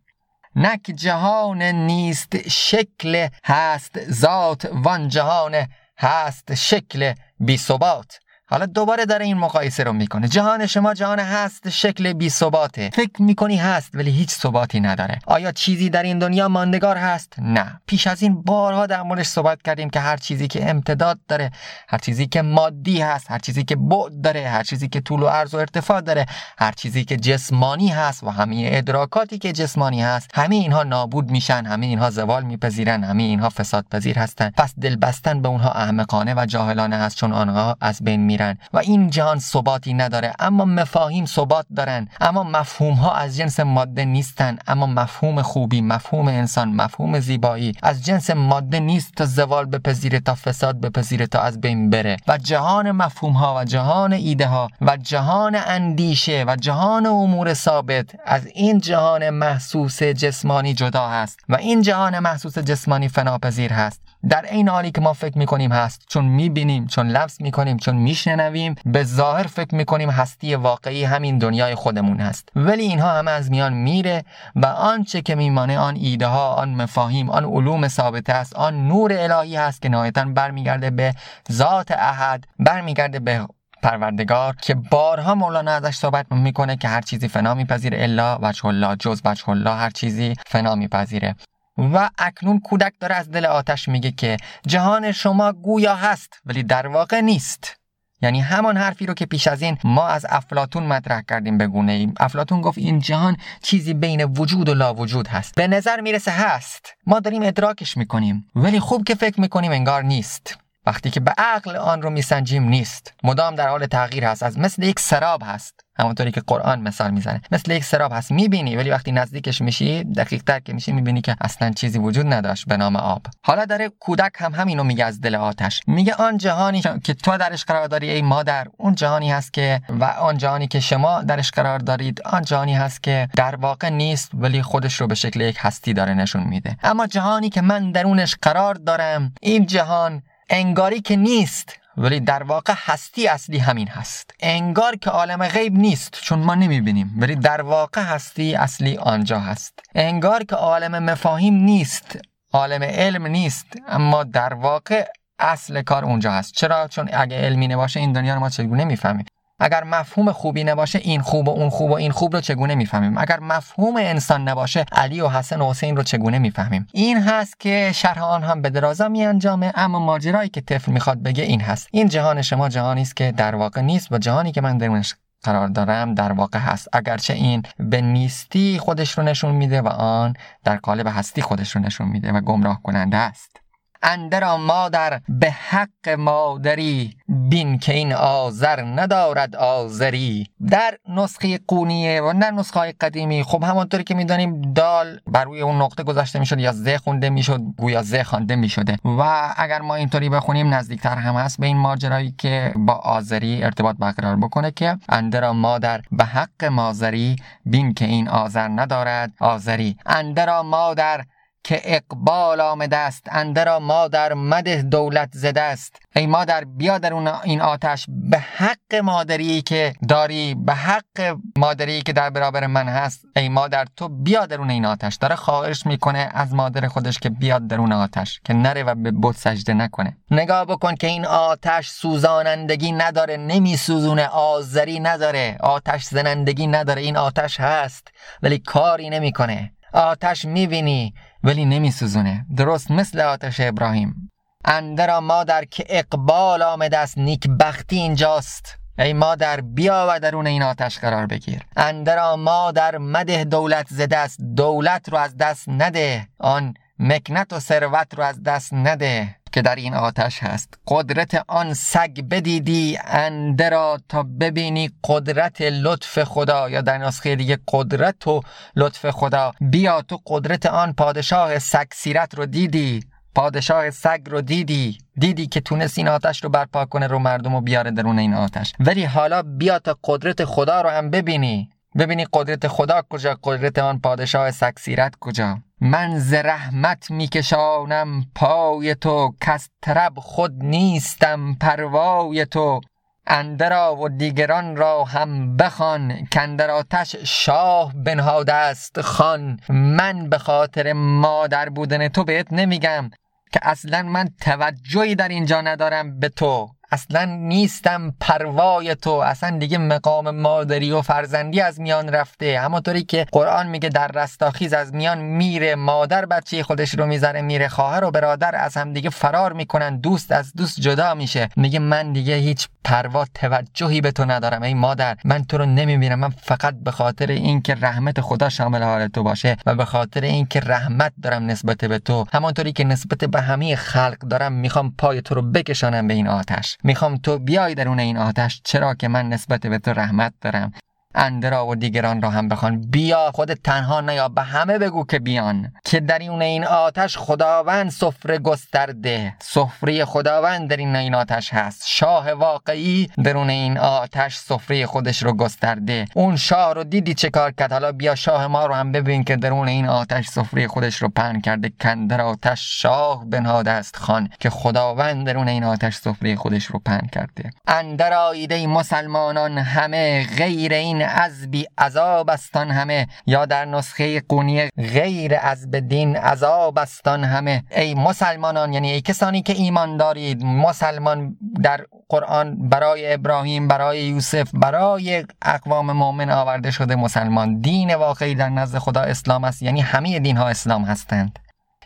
نک 0.55 0.81
جهان 0.95 1.61
نیست 1.61 2.49
شکل 2.49 3.27
هست 3.45 4.11
ذات 4.11 4.69
وان 4.71 5.07
جهان 5.07 5.67
هست 5.99 6.53
شکل 6.53 7.13
بی 7.39 7.57
ثبات. 7.57 8.19
حالا 8.49 8.65
دوباره 8.65 9.05
داره 9.05 9.25
این 9.25 9.37
مقایسه 9.37 9.83
رو 9.83 9.93
می‌کنه. 9.93 10.27
جهان 10.27 10.65
شما 10.65 10.93
جهان 10.93 11.19
هست 11.19 11.69
شکل 11.69 12.13
بی 12.13 12.29
ثباته. 12.29 12.89
فکر 12.93 13.21
می‌کنی 13.21 13.57
هست 13.57 13.89
ولی 13.93 14.11
هیچ 14.11 14.29
ثباتی 14.29 14.79
نداره. 14.79 15.19
آیا 15.25 15.51
چیزی 15.51 15.89
در 15.89 16.03
این 16.03 16.19
دنیا 16.19 16.47
ماندگار 16.47 16.97
هست؟ 16.97 17.33
نه. 17.37 17.81
پیش 17.85 18.07
از 18.07 18.23
این 18.23 18.41
بارها 18.41 18.85
در 18.85 19.01
موردش 19.03 19.25
صحبت 19.25 19.61
کردیم 19.61 19.89
که 19.89 19.99
هر 19.99 20.17
چیزی 20.17 20.47
که 20.47 20.69
امتداد 20.69 21.19
داره 21.27 21.51
هر 21.87 21.97
چیزی 21.97 22.27
که 22.27 22.41
مادی 22.41 23.01
هست 23.01 23.31
هر 23.31 23.39
چیزی 23.39 23.63
که 23.63 23.75
بعد 23.75 24.21
داره 24.21 24.47
هر 24.47 24.63
چیزی 24.63 24.87
که 24.87 25.01
طول 25.01 25.23
و 25.23 25.27
عرض 25.27 25.53
و 25.53 25.57
ارتفاع 25.57 26.01
داره 26.01 26.25
هر 26.57 26.71
چیزی 26.71 27.05
که 27.05 27.17
جسمانی 27.17 27.87
هست 27.87 28.23
و 28.23 28.29
همه 28.29 28.69
ادراکاتی 28.71 29.37
که 29.37 29.53
جسمانی 29.53 30.01
هست 30.01 30.31
همه 30.33 30.55
اینها 30.55 30.83
نابود 30.83 31.31
میشن 31.31 31.65
همه 31.65 31.85
اینها 31.85 32.09
زوال 32.09 32.43
میپذیرن 32.43 33.03
همه 33.03 33.23
اینها 33.23 33.49
فساد 33.49 33.85
پذیر 33.91 34.19
هستن. 34.19 34.51
پس 34.57 34.73
دل 34.81 34.95
به 34.95 35.47
اونها 35.47 35.71
احمقانه 35.71 36.33
و 36.37 36.45
جاهلانه 36.45 36.95
هست 36.95 37.17
چون 37.17 37.33
آنها 37.33 37.77
از 37.81 38.03
بین 38.03 38.36
میرن 38.37 38.57
و 38.73 38.77
این 38.77 39.09
جهان 39.09 39.39
ثباتی 39.39 39.93
نداره 39.93 40.33
اما 40.39 40.65
مفاهیم 40.65 41.25
ثبات 41.25 41.65
دارن 41.75 42.07
اما 42.21 42.43
مفهوم 42.43 42.93
ها 42.93 43.13
از 43.15 43.37
جنس 43.37 43.59
ماده 43.59 44.05
نیستن 44.05 44.57
اما 44.67 44.85
مفهوم 44.85 45.41
خوبی 45.41 45.81
مفهوم 45.81 46.27
انسان 46.27 46.73
مفهوم 46.73 47.19
زیبایی 47.19 47.71
از 47.83 48.05
جنس 48.05 48.29
ماده 48.29 48.79
نیست 48.79 49.13
تا 49.15 49.25
زوال 49.25 49.65
بپذیره 49.65 50.19
تا 50.19 50.35
فساد 50.35 50.81
بپذیره 50.81 51.27
تا 51.27 51.39
از 51.39 51.61
بین 51.61 51.89
بره. 51.89 52.17
و 52.27 52.37
جهان 52.37 52.91
مفهوم 52.91 53.33
ها 53.33 53.55
و 53.55 53.63
جهان 53.63 54.13
ایده 54.13 54.47
ها 54.47 54.69
و 54.81 54.97
جهان 54.97 55.55
اندیشه 55.55 56.45
و 56.47 56.55
جهان 56.55 57.05
امور 57.05 57.53
ثابت 57.53 58.05
از 58.25 58.45
این 58.45 58.79
جهان 58.79 59.29
محسوس 59.29 60.03
جسمانی 60.03 60.73
جدا 60.73 61.07
هست 61.07 61.39
و 61.49 61.55
این 61.55 61.81
جهان 61.81 62.19
محسوس 62.19 62.57
جسمانی 62.57 63.09
فناپذیر 63.09 63.73
هست. 63.73 64.01
در 64.29 64.45
این 64.51 64.69
حالی 64.69 64.91
که 64.91 65.01
ما 65.01 65.13
فکر 65.13 65.37
می‌کنیم 65.37 65.71
هست 65.71 66.05
چون 66.09 66.25
می‌بینیم 66.25 66.87
چون 66.87 67.07
لفظ 67.07 67.41
می‌کنیم 67.41 67.77
چون 67.77 67.95
میشنویم 67.95 68.75
به 68.85 69.03
ظاهر 69.03 69.43
فکر 69.43 69.75
می‌کنیم 69.75 70.09
هستی 70.09 70.55
واقعی 70.55 71.03
همین 71.03 71.37
دنیای 71.37 71.75
خودمون 71.75 72.19
هست. 72.19 72.49
ولی 72.55 72.81
اینها 72.81 73.11
همه 73.17 73.31
از 73.31 73.51
میان 73.51 73.73
میره 73.73 74.23
و 74.55 74.65
آنچه 74.65 75.21
که 75.21 75.35
میمانه 75.35 75.77
آن 75.77 75.95
ایده 75.95 76.27
ها 76.27 76.53
آن 76.53 76.75
مفاهیم 76.75 77.29
آن 77.29 77.45
علوم 77.45 77.87
ثابته 77.87 78.33
است 78.33 78.55
آن 78.55 78.87
نور 78.87 79.13
الهی 79.13 79.55
هست 79.55 79.81
که 79.81 79.89
نهایتا 79.89 80.25
برمیگرده 80.25 80.89
به 80.89 81.13
ذات 81.51 81.91
احد 81.91 82.47
برمیگرده 82.59 83.19
به 83.19 83.47
پروردگار 83.83 84.55
که 84.61 84.73
بارها 84.73 85.35
مولانا 85.35 85.71
ازش 85.71 85.95
صحبت 85.95 86.31
می‌کنه 86.31 86.75
که 86.75 86.87
هر 86.87 87.01
چیزی 87.01 87.27
فنا 87.27 87.53
میپذیره 87.53 88.03
الا 88.03 88.39
وجه 88.41 88.65
الله 88.65 88.95
جز 88.95 89.21
وجه 89.25 89.49
الله 89.49 89.71
هر 89.71 89.89
چیزی 89.89 90.33
فنا 90.47 90.75
میپذیره. 90.75 91.35
و 91.77 92.09
اکنون 92.17 92.59
کودک 92.59 92.93
داره 92.99 93.15
از 93.15 93.31
دل 93.31 93.45
آتش 93.45 93.87
میگه 93.87 94.11
که 94.11 94.37
جهان 94.67 95.11
شما 95.11 95.53
گویا 95.53 95.95
هست 95.95 96.33
ولی 96.45 96.63
در 96.63 96.87
واقع 96.87 97.21
نیست. 97.21 97.77
یعنی 98.21 98.41
همان 98.41 98.77
حرفی 98.77 99.05
رو 99.05 99.13
که 99.13 99.25
پیش 99.25 99.47
از 99.47 99.61
این 99.61 99.77
ما 99.83 100.07
از 100.07 100.25
افلاتون 100.29 100.83
مطرح 100.83 101.21
کردیم 101.21 101.57
به 101.57 101.67
گونه 101.67 101.91
ایم. 101.91 102.13
افلاتون 102.19 102.61
گفت 102.61 102.77
این 102.77 102.99
جهان 102.99 103.37
چیزی 103.61 103.93
بین 103.93 104.23
وجود 104.23 104.69
و 104.69 104.73
لا 104.73 104.93
وجود 104.93 105.27
هست. 105.27 105.55
به 105.55 105.67
نظر 105.67 106.01
می‌رسه 106.01 106.31
هست. 106.31 106.93
ما 107.05 107.19
داریم 107.19 107.41
ادراکش 107.43 107.97
می‌کنیم. 107.97 108.47
ولی 108.55 108.79
خوب 108.79 109.03
که 109.03 109.15
فکر 109.15 109.41
می‌کنیم 109.41 109.71
انگار 109.71 110.03
نیست. 110.03 110.57
وقتی 110.85 111.09
که 111.09 111.19
به 111.19 111.33
عقل 111.37 111.75
آن 111.75 112.01
رو 112.01 112.09
میسنجیم 112.09 112.63
نیست. 112.63 113.13
مدام 113.23 113.55
در 113.55 113.67
حال 113.67 113.85
تغییر 113.85 114.25
هست. 114.25 114.43
از 114.43 114.59
مثل 114.59 114.83
یک 114.83 114.99
سراب 114.99 115.43
هست. 115.45 115.86
همونطوری 115.99 116.31
که 116.31 116.41
قرآن 116.47 116.81
مثال 116.81 117.11
می‌زنه. 117.11 117.41
مثل 117.51 117.71
یک 117.71 117.83
سراب 117.83 118.11
هست. 118.13 118.31
می‌بینی 118.31 118.75
ولی 118.75 118.89
وقتی 118.89 119.11
نزدیکش 119.11 119.61
میشی 119.61 120.03
دقیق 120.03 120.43
تر 120.43 120.59
که 120.59 120.73
میشی 120.73 120.91
می‌بینی 120.91 121.21
که 121.21 121.35
اصلا 121.41 121.71
چیزی 121.71 121.99
وجود 121.99 122.33
نداشت 122.33 122.65
به 122.67 122.77
نام 122.77 122.95
آب. 122.95 123.21
حالا 123.43 123.65
داره 123.65 123.89
کودک 123.99 124.31
هم 124.37 124.55
همینو 124.55 124.83
میگه 124.83 125.05
از 125.05 125.21
دل 125.21 125.35
آتش. 125.35 125.81
میگه 125.87 126.13
آن 126.13 126.37
جهانی 126.37 126.81
که 126.81 127.13
تو 127.13 127.37
درش 127.37 127.65
قرار 127.65 127.87
داری 127.87 128.09
ای 128.09 128.21
مادر 128.21 128.67
اون 128.77 128.95
جهانی 128.95 129.31
هست 129.31 129.53
که 129.53 129.81
و 129.89 130.03
آن 130.03 130.37
جهانی 130.37 130.67
که 130.67 130.79
شما 130.79 131.23
درش 131.23 131.51
قرار 131.51 131.79
دارید 131.79 132.21
آن 132.21 132.41
جهانی 132.41 132.75
هست 132.75 133.03
که 133.03 133.29
در 133.35 133.55
واقع 133.55 133.89
نیست 133.89 134.31
ولی 134.33 134.61
خودش 134.61 135.01
رو 135.01 135.07
به 135.07 135.15
شکل 135.15 135.41
یک 135.41 135.57
هستی 135.59 135.93
داره 135.93 136.13
نشون 136.13 136.43
میده. 136.43 136.77
اما 136.83 137.07
جهانی 137.07 137.49
که 137.49 137.61
من 137.61 137.91
درونش 137.91 138.35
قرار 138.41 138.73
دارم 138.73 139.33
این 139.41 139.65
جهان 139.65 140.21
انگاری 140.49 141.01
که 141.01 141.15
نیست 141.15 141.79
ولی 141.97 142.19
در 142.19 142.43
واقع 142.43 142.73
هستی 142.77 143.27
اصلی 143.27 143.57
همین 143.57 143.87
هست. 143.87 144.31
انگار 144.39 144.95
که 144.95 145.09
عالم 145.09 145.47
غیب 145.47 145.73
نیست 145.73 146.19
چون 146.21 146.39
ما 146.39 146.55
نمی‌بینیم. 146.55 147.15
ولی 147.17 147.35
در 147.35 147.61
واقع 147.61 148.01
هستی 148.01 148.55
اصلی 148.55 148.97
آنجا 148.97 149.39
هست. 149.39 149.79
انگار 149.95 150.43
که 150.43 150.55
عالم 150.55 151.03
مفاهیم 151.03 151.53
نیست 151.53 152.17
عالم 152.53 152.83
علم 152.83 153.27
نیست 153.27 153.67
اما 153.87 154.23
در 154.23 154.53
واقع 154.53 155.05
اصل 155.39 155.81
کار 155.81 156.05
اونجا 156.05 156.31
هست. 156.31 156.53
چرا؟ 156.53 156.87
چون 156.87 157.09
اگه 157.13 157.37
علمی 157.37 157.67
نباشه 157.67 157.99
این 157.99 158.13
دنیا 158.13 158.33
رو 158.33 158.39
ما 158.39 158.49
چگونه 158.49 158.85
می‌فهمیم؟ 158.85 159.25
اگر 159.59 159.83
مفهوم 159.83 160.31
خوبی 160.31 160.63
نباشه 160.63 160.99
این 160.99 161.21
خوب 161.21 161.47
و 161.47 161.51
اون 161.51 161.69
خوب 161.69 161.91
و 161.91 161.93
این 161.93 162.11
خوب 162.11 162.35
رو 162.35 162.41
چگونه 162.41 162.75
می‌فهمیم؟ 162.75 163.17
اگر 163.17 163.39
مفهوم 163.39 163.95
انسان 163.97 164.49
نباشه 164.49 164.85
علی 164.91 165.21
و 165.21 165.29
حسن 165.29 165.61
و 165.61 165.69
حسین 165.69 165.97
رو 165.97 166.03
چگونه 166.03 166.39
می‌فهمیم؟ 166.39 166.87
این 166.93 167.21
هست 167.21 167.59
که 167.59 167.91
شرح 167.95 168.23
آن 168.23 168.43
هم 168.43 168.61
به 168.61 168.69
درازا 168.69 169.07
می 169.07 169.25
انجامه 169.25 169.71
اما 169.75 169.99
ماجرایی 169.99 170.49
که 170.49 170.61
طفل 170.61 170.91
می‌خواد 170.91 171.23
بگه 171.23 171.43
این 171.43 171.61
هست. 171.61 171.87
این 171.91 172.07
جهان 172.07 172.41
شما 172.41 172.69
جهانی 172.69 173.01
است 173.01 173.15
که 173.15 173.31
در 173.31 173.55
واقع 173.55 173.81
نیست 173.81 174.11
و 174.11 174.17
جهانی 174.17 174.51
که 174.51 174.61
من 174.61 174.77
درونش 174.77 175.15
قرار 175.43 175.67
دارم 175.67 176.13
در 176.13 176.31
واقع 176.31 176.59
هست. 176.59 176.87
اگرچه 176.93 177.33
این 177.33 177.63
به 177.79 178.01
نیستی 178.01 178.79
خودش 178.79 179.11
رو 179.11 179.23
نشون 179.23 179.55
میده 179.55 179.81
و 179.81 179.87
آن 179.87 180.33
در 180.63 180.75
قالب 180.75 181.07
هستی 181.07 181.41
خودش 181.41 181.75
رو 181.75 181.81
نشون 181.81 182.07
میده 182.07 182.31
و 182.31 182.41
گمراه 182.41 182.81
کننده 182.83 183.17
است. 183.17 183.59
اندرا 184.03 184.57
مادر 184.57 185.21
به 185.29 185.51
حق 185.51 186.09
مادری 186.09 187.17
بین 187.27 187.79
که 187.79 187.93
این 187.93 188.13
آذر 188.13 188.81
ندارد 188.81 189.55
آذری. 189.55 190.47
در 190.69 190.97
نسخه 191.09 191.59
قونیه 191.67 192.21
و 192.21 192.33
در 192.41 192.51
نسخه 192.51 192.79
های 192.79 192.91
قدیمی 192.91 193.43
خب 193.43 193.63
همانطوری 193.63 194.03
که 194.03 194.13
می‌دانیم 194.15 194.61
دال 194.73 195.19
بر 195.27 195.43
روی 195.43 195.61
اون 195.61 195.81
نقطه 195.81 196.03
گذاشته 196.03 196.39
می‌شد 196.39 196.59
یا 196.59 196.71
ز 196.71 196.89
خونده 196.89 197.29
می‌شد 197.29 197.61
گویا 197.77 198.01
ز 198.01 198.15
خوانده 198.15 198.55
می‌شده. 198.55 198.97
و 199.05 199.53
اگر 199.57 199.81
ما 199.81 199.95
اینطوری 199.95 200.29
بخونیم 200.29 200.73
نزدیکتر 200.73 201.15
هم 201.15 201.35
هست 201.35 201.59
به 201.59 201.65
این 201.65 201.77
ماجرایی 201.77 202.35
که 202.37 202.73
با 202.75 202.93
آذری 202.93 203.63
ارتباط 203.63 203.95
برقرار 203.99 204.35
بکنه 204.35 204.71
که 204.71 204.97
اندرا 205.09 205.53
مادر 205.53 206.01
به 206.11 206.25
حق 206.25 206.65
مازری 206.65 207.35
بین 207.65 207.93
که 207.93 208.05
این 208.05 208.27
آذر 208.27 208.67
ندارد 208.67 209.31
آذری. 209.39 209.97
اندرا 210.05 210.63
مادر 210.63 211.25
که 211.63 211.81
اقبال 211.83 212.61
آمده 212.61 212.97
است 212.97 213.25
اندرا 213.31 213.79
مادر 213.79 214.33
مده 214.33 214.81
دولت 214.81 215.29
زده 215.33 215.61
است. 215.61 215.95
ای 216.15 216.27
مادر 216.27 216.63
بیا 216.63 216.97
در 216.97 217.13
اون 217.13 217.27
این 217.27 217.61
آتش. 217.61 218.05
به 218.09 218.39
حق 218.39 218.95
مادری 219.03 219.61
که 219.61 219.93
داری 220.09 220.55
به 220.55 220.73
حق 220.73 221.37
مادری 221.57 222.01
که 222.01 222.13
در 222.13 222.29
برابر 222.29 222.67
من 222.67 222.87
هست 222.87 223.25
ای 223.35 223.49
مادر 223.49 223.85
تو 223.95 224.09
بیا 224.09 224.45
درون 224.45 224.69
این 224.69 224.85
آتش. 224.85 225.15
داره 225.15 225.35
خواهش 225.35 225.85
می‌کنه 225.85 226.29
از 226.33 226.53
مادر 226.53 226.87
خودش 226.87 227.19
که 227.19 227.29
بیاد 227.29 227.67
درون 227.67 227.91
آتش 227.91 228.41
که 228.43 228.53
نره 228.53 228.83
و 228.83 228.95
به 228.95 229.11
بت 229.21 229.35
سجده 229.35 229.73
نکنه. 229.73 230.17
نگاه 230.31 230.65
بکن 230.65 230.95
که 230.95 231.07
این 231.07 231.25
آتش 231.25 231.89
سوزانندگی 231.89 232.91
نداره 232.91 233.37
نمیسوزونه 233.37 234.27
آذری 234.27 234.99
نداره. 234.99 235.57
آتش 235.59 236.03
زنندگی 236.03 236.67
نداره 236.67 237.01
این 237.01 237.17
آتش 237.17 237.59
هست 237.59 238.07
ولی 238.43 238.59
کاری 238.59 239.09
نمی‌کنه. 239.09 239.73
آتش 239.93 240.45
می‌بینی 240.45 241.13
ولی 241.43 241.65
نمیسوزونه. 241.65 242.45
درست 242.57 242.91
مثل 242.91 243.19
آتش 243.19 243.59
ابراهیم. 243.59 244.31
اندرا 244.65 245.21
مادر 245.21 245.65
که 245.65 245.85
اقبال 245.89 246.61
آمده 246.61 246.97
است 246.97 247.17
نیک 247.17 247.47
بختی 247.59 247.95
اینجاست. 247.95 248.75
ای 248.99 249.13
مادر 249.13 249.61
بیا 249.61 250.07
و 250.09 250.19
درون 250.19 250.47
این 250.47 250.63
آتش 250.63 250.99
قرار 250.99 251.25
بگیر. 251.25 251.61
اندرا 251.75 252.35
مادر 252.35 252.97
مده 252.97 253.43
دولت 253.43 253.87
زده 253.89 254.17
است 254.17 254.41
دولت 254.41 255.09
رو 255.09 255.17
از 255.17 255.37
دست 255.37 255.69
نده. 255.69 256.27
آن 256.39 256.73
مکنت 256.99 257.53
و 257.53 257.59
ثروت 257.59 258.13
رو 258.13 258.23
از 258.23 258.43
دست 258.43 258.73
نده. 258.73 259.35
که 259.51 259.61
در 259.61 259.75
این 259.75 259.93
آتش 259.93 260.43
هست. 260.43 260.73
قدرت 260.87 261.43
آن 261.47 261.73
سگ 261.73 262.21
بدیدی 262.31 262.97
اندرا 263.05 263.99
تا 264.09 264.23
ببینی 264.23 264.89
قدرت 265.03 265.61
لطف 265.61 266.23
خدا. 266.23 266.69
یا 266.69 266.81
در 266.81 266.97
نسخه 266.97 267.35
دیگه 267.35 267.57
قدرت 267.67 268.27
و 268.27 268.41
لطف 268.75 269.09
خدا. 269.09 269.51
بیا 269.61 270.01
تو 270.01 270.19
قدرت 270.25 270.65
آن 270.65 270.93
پادشاه 270.93 271.59
سگ 271.59 271.87
سیرت 271.93 272.35
رو 272.35 272.45
دیدی. 272.45 273.03
پادشاه 273.35 273.89
سگ 273.89 274.19
رو 274.29 274.41
دیدی. 274.41 274.97
دیدی 275.19 275.47
که 275.47 275.61
تونست 275.61 275.97
این 275.97 276.07
آتش 276.07 276.43
رو 276.43 276.49
برپا 276.49 276.85
کنه 276.85 277.07
رو 277.07 277.19
مردم 277.19 277.55
و 277.55 277.61
بیاره 277.61 277.91
درون 277.91 278.19
این 278.19 278.33
آتش. 278.33 278.73
ولی 278.79 279.03
حالا 279.03 279.41
بیا 279.41 279.79
تا 279.79 279.97
قدرت 280.03 280.45
خدا 280.45 280.81
رو 280.81 280.89
هم 280.89 281.09
ببینی. 281.09 281.69
ببینی 281.97 282.25
قدرت 282.33 282.67
خدا 282.67 283.01
کجا؟ 283.09 283.37
قدرت 283.43 283.79
آن 283.79 283.99
پادشاه 283.99 284.51
سگ 284.51 284.73
سیرت 284.77 285.13
کجا؟ 285.19 285.59
من 285.81 286.19
ز 286.19 286.33
رحمت 286.33 287.11
میکشانم 287.11 288.25
پای 288.35 288.95
تو 288.95 289.35
کس 289.41 289.69
طرب 289.81 290.13
خود 290.19 290.53
نیستم 290.63 291.53
پروای 291.53 292.45
تو. 292.45 292.81
اندرا 293.27 293.95
و 293.95 294.09
دیگران 294.09 294.75
را 294.75 295.03
هم 295.03 295.57
بخوان 295.57 296.25
کندر 296.31 296.69
آتش 296.69 297.15
شاه 297.15 297.93
بنهاده 297.95 298.53
است 298.53 299.01
خان 299.01 299.59
من 299.69 300.29
به 300.29 300.37
خاطر 300.37 300.93
مادر 300.93 301.69
بودن 301.69 302.07
تو 302.07 302.23
بهت 302.23 302.53
نمیگم 302.53 303.09
که 303.53 303.59
اصلا 303.61 304.03
من 304.03 304.29
توجهی 304.41 305.15
در 305.15 305.27
اینجا 305.27 305.61
ندارم 305.61 306.19
به 306.19 306.29
تو. 306.29 306.69
اصلا 306.91 307.25
نیستم 307.25 308.13
پروای 308.19 308.95
تو. 308.95 309.11
اصلا 309.11 309.57
دیگه 309.57 309.77
مقام 309.77 310.29
مادری 310.29 310.91
و 310.91 311.01
فرزندی 311.01 311.61
از 311.61 311.79
میان 311.79 312.09
رفته. 312.09 312.59
همونطوری 312.59 313.03
که 313.03 313.25
قرآن 313.31 313.67
میگه 313.67 313.89
در 313.89 314.07
رستاخیز 314.07 314.73
از 314.73 314.93
میان 314.93 315.17
میره. 315.17 315.75
مادر 315.75 316.25
بچه 316.25 316.63
خودش 316.63 316.93
رو 316.93 317.05
می‌ذاره 317.05 317.41
میره. 317.41 317.67
خواهر 317.67 318.03
و 318.03 318.11
برادر 318.11 318.55
از 318.55 318.77
هم 318.77 318.93
دیگه 318.93 319.09
فرار 319.09 319.53
می‌کنن. 319.53 319.97
دوست 319.97 320.31
از 320.31 320.53
دوست 320.53 320.79
جدا 320.79 321.13
میشه. 321.13 321.49
میگه 321.55 321.79
من 321.79 322.13
دیگه 322.13 322.35
هیچ 322.35 322.67
پروا 322.83 323.25
توجهی 323.33 324.01
به 324.01 324.11
تو 324.11 324.25
ندارم. 324.25 324.63
ای 324.63 324.73
مادر 324.73 325.17
من 325.23 325.43
تو 325.43 325.57
رو 325.57 325.65
نمی‌بینم. 325.65 326.19
من 326.19 326.29
فقط 326.29 326.75
به 326.83 326.91
خاطر 326.91 327.27
اینکه 327.27 327.75
رحمت 327.75 328.21
خدا 328.21 328.49
شامل 328.49 328.83
حال 328.83 329.07
تو 329.07 329.23
باشه 329.23 329.57
و 329.65 329.75
به 329.75 329.85
خاطر 329.85 330.21
اینکه 330.21 330.59
رحمت 330.59 331.13
دارم 331.23 331.45
نسبت 331.45 331.77
به 331.77 331.99
تو. 331.99 332.25
همانطوری 332.33 332.71
که 332.71 332.83
نسبت 332.83 333.17
به 333.17 333.41
همه 333.41 333.75
خلق 333.75 334.17
دارم 334.17 334.51
می‌خوام 334.51 334.93
پای 334.97 335.21
تو 335.21 335.35
رو 335.35 335.41
بکشانم 335.41 336.07
به 336.07 336.13
این 336.13 336.27
آتش. 336.27 336.76
می‌خوام 336.83 337.17
تو 337.17 337.39
بیای 337.39 337.75
درون 337.75 337.99
این 337.99 338.17
آتش 338.17 338.61
چرا 338.63 338.93
که 338.93 339.07
من 339.07 339.29
نسبت 339.29 339.67
به 339.67 339.77
تو 339.79 339.91
رحمت 339.91 340.33
دارم. 340.41 340.71
اندرا 341.17 341.67
و 341.67 341.75
دیگران 341.75 342.21
را 342.21 342.29
هم 342.29 342.49
بخوان. 342.49 342.81
بیا 342.81 343.31
خود 343.33 343.53
تنها 343.53 344.01
نیا 344.01 344.29
به 344.29 344.41
همه 344.41 344.77
بگو 344.77 345.05
که 345.05 345.19
بیان. 345.19 345.71
که 345.85 345.99
در 345.99 346.19
این 346.19 346.41
این 346.41 346.65
آتش 346.65 347.17
خداوند 347.17 347.89
سفره 347.89 348.37
گسترده. 348.37 349.35
سفره 349.39 350.05
خداوند 350.05 350.69
در 350.69 350.77
این 350.77 350.95
این 350.95 351.15
آتش 351.15 351.53
هست. 351.53 351.83
شاه 351.85 352.31
واقعی 352.31 353.09
درون 353.23 353.49
این 353.49 353.77
آتش 353.77 354.35
سفره 354.35 354.85
خودش 354.85 355.23
رو 355.23 355.33
گسترده. 355.33 356.05
اون 356.15 356.35
شاه 356.35 356.73
رو 356.73 356.83
دیدی 356.83 357.13
چه 357.13 357.29
کار 357.29 357.51
کرد؟ 357.51 357.71
حالا 357.71 357.91
بیا 357.91 358.15
شاه 358.15 358.47
ما 358.47 358.65
رو 358.65 358.73
هم 358.73 358.91
ببین 358.91 359.23
که 359.23 359.35
درون 359.35 359.67
این 359.67 359.87
آتش 359.87 360.27
سفره 360.27 360.67
خودش 360.67 360.95
رو 360.95 361.09
پهن 361.09 361.41
کرده. 361.41 361.71
کندر 361.81 362.21
آتش 362.21 362.81
شاه 362.81 363.25
بنهاده 363.25 363.71
است 363.71 363.95
خان 363.95 364.29
که 364.39 364.49
خداوند 364.49 365.27
درون 365.27 365.47
این 365.47 365.63
آتش 365.63 365.95
سفره 365.95 366.35
خودش 366.35 366.65
رو 366.65 366.79
پهن 366.79 367.07
کرده. 367.11 367.49
اندر 367.67 368.13
آیده 368.13 368.67
مسلمانان 368.67 369.57
همه 369.57 370.27
غیر 370.37 370.73
این 370.73 371.06
از 371.07 371.51
بی 371.51 371.65
عذاب 371.77 372.29
استان 372.29 372.71
همه 372.71 373.07
یا 373.25 373.45
در 373.45 373.65
نسخه 373.65 374.21
قونی 374.21 374.67
غیر 374.77 375.35
از 375.41 375.71
بدین 375.71 376.15
عذاب 376.15 376.79
استان 376.79 377.23
همه. 377.23 377.63
ای 377.71 377.93
مسلمانان 377.95 378.73
یعنی 378.73 378.91
ای 378.91 379.01
کسانی 379.01 379.41
که 379.41 379.53
ایمان 379.53 379.97
دارید 379.97 380.43
مسلمان 380.43 381.37
در 381.63 381.85
قرآن 382.09 382.69
برای 382.69 383.13
ابراهیم 383.13 383.67
برای 383.67 384.03
یوسف 384.03 384.49
برای 384.53 385.25
اقوام 385.41 385.91
مؤمن 385.91 386.29
آورده 386.29 386.71
شده 386.71 386.95
مسلمان. 386.95 387.59
دین 387.59 387.95
واقعی 387.95 388.35
در 388.35 388.49
نزد 388.49 388.77
خدا 388.77 389.01
اسلام 389.01 389.43
است 389.43 389.61
یعنی 389.61 389.81
همه 389.81 390.19
دین 390.19 390.37
ها 390.37 390.47
اسلام 390.47 390.83
هستند. 390.83 391.39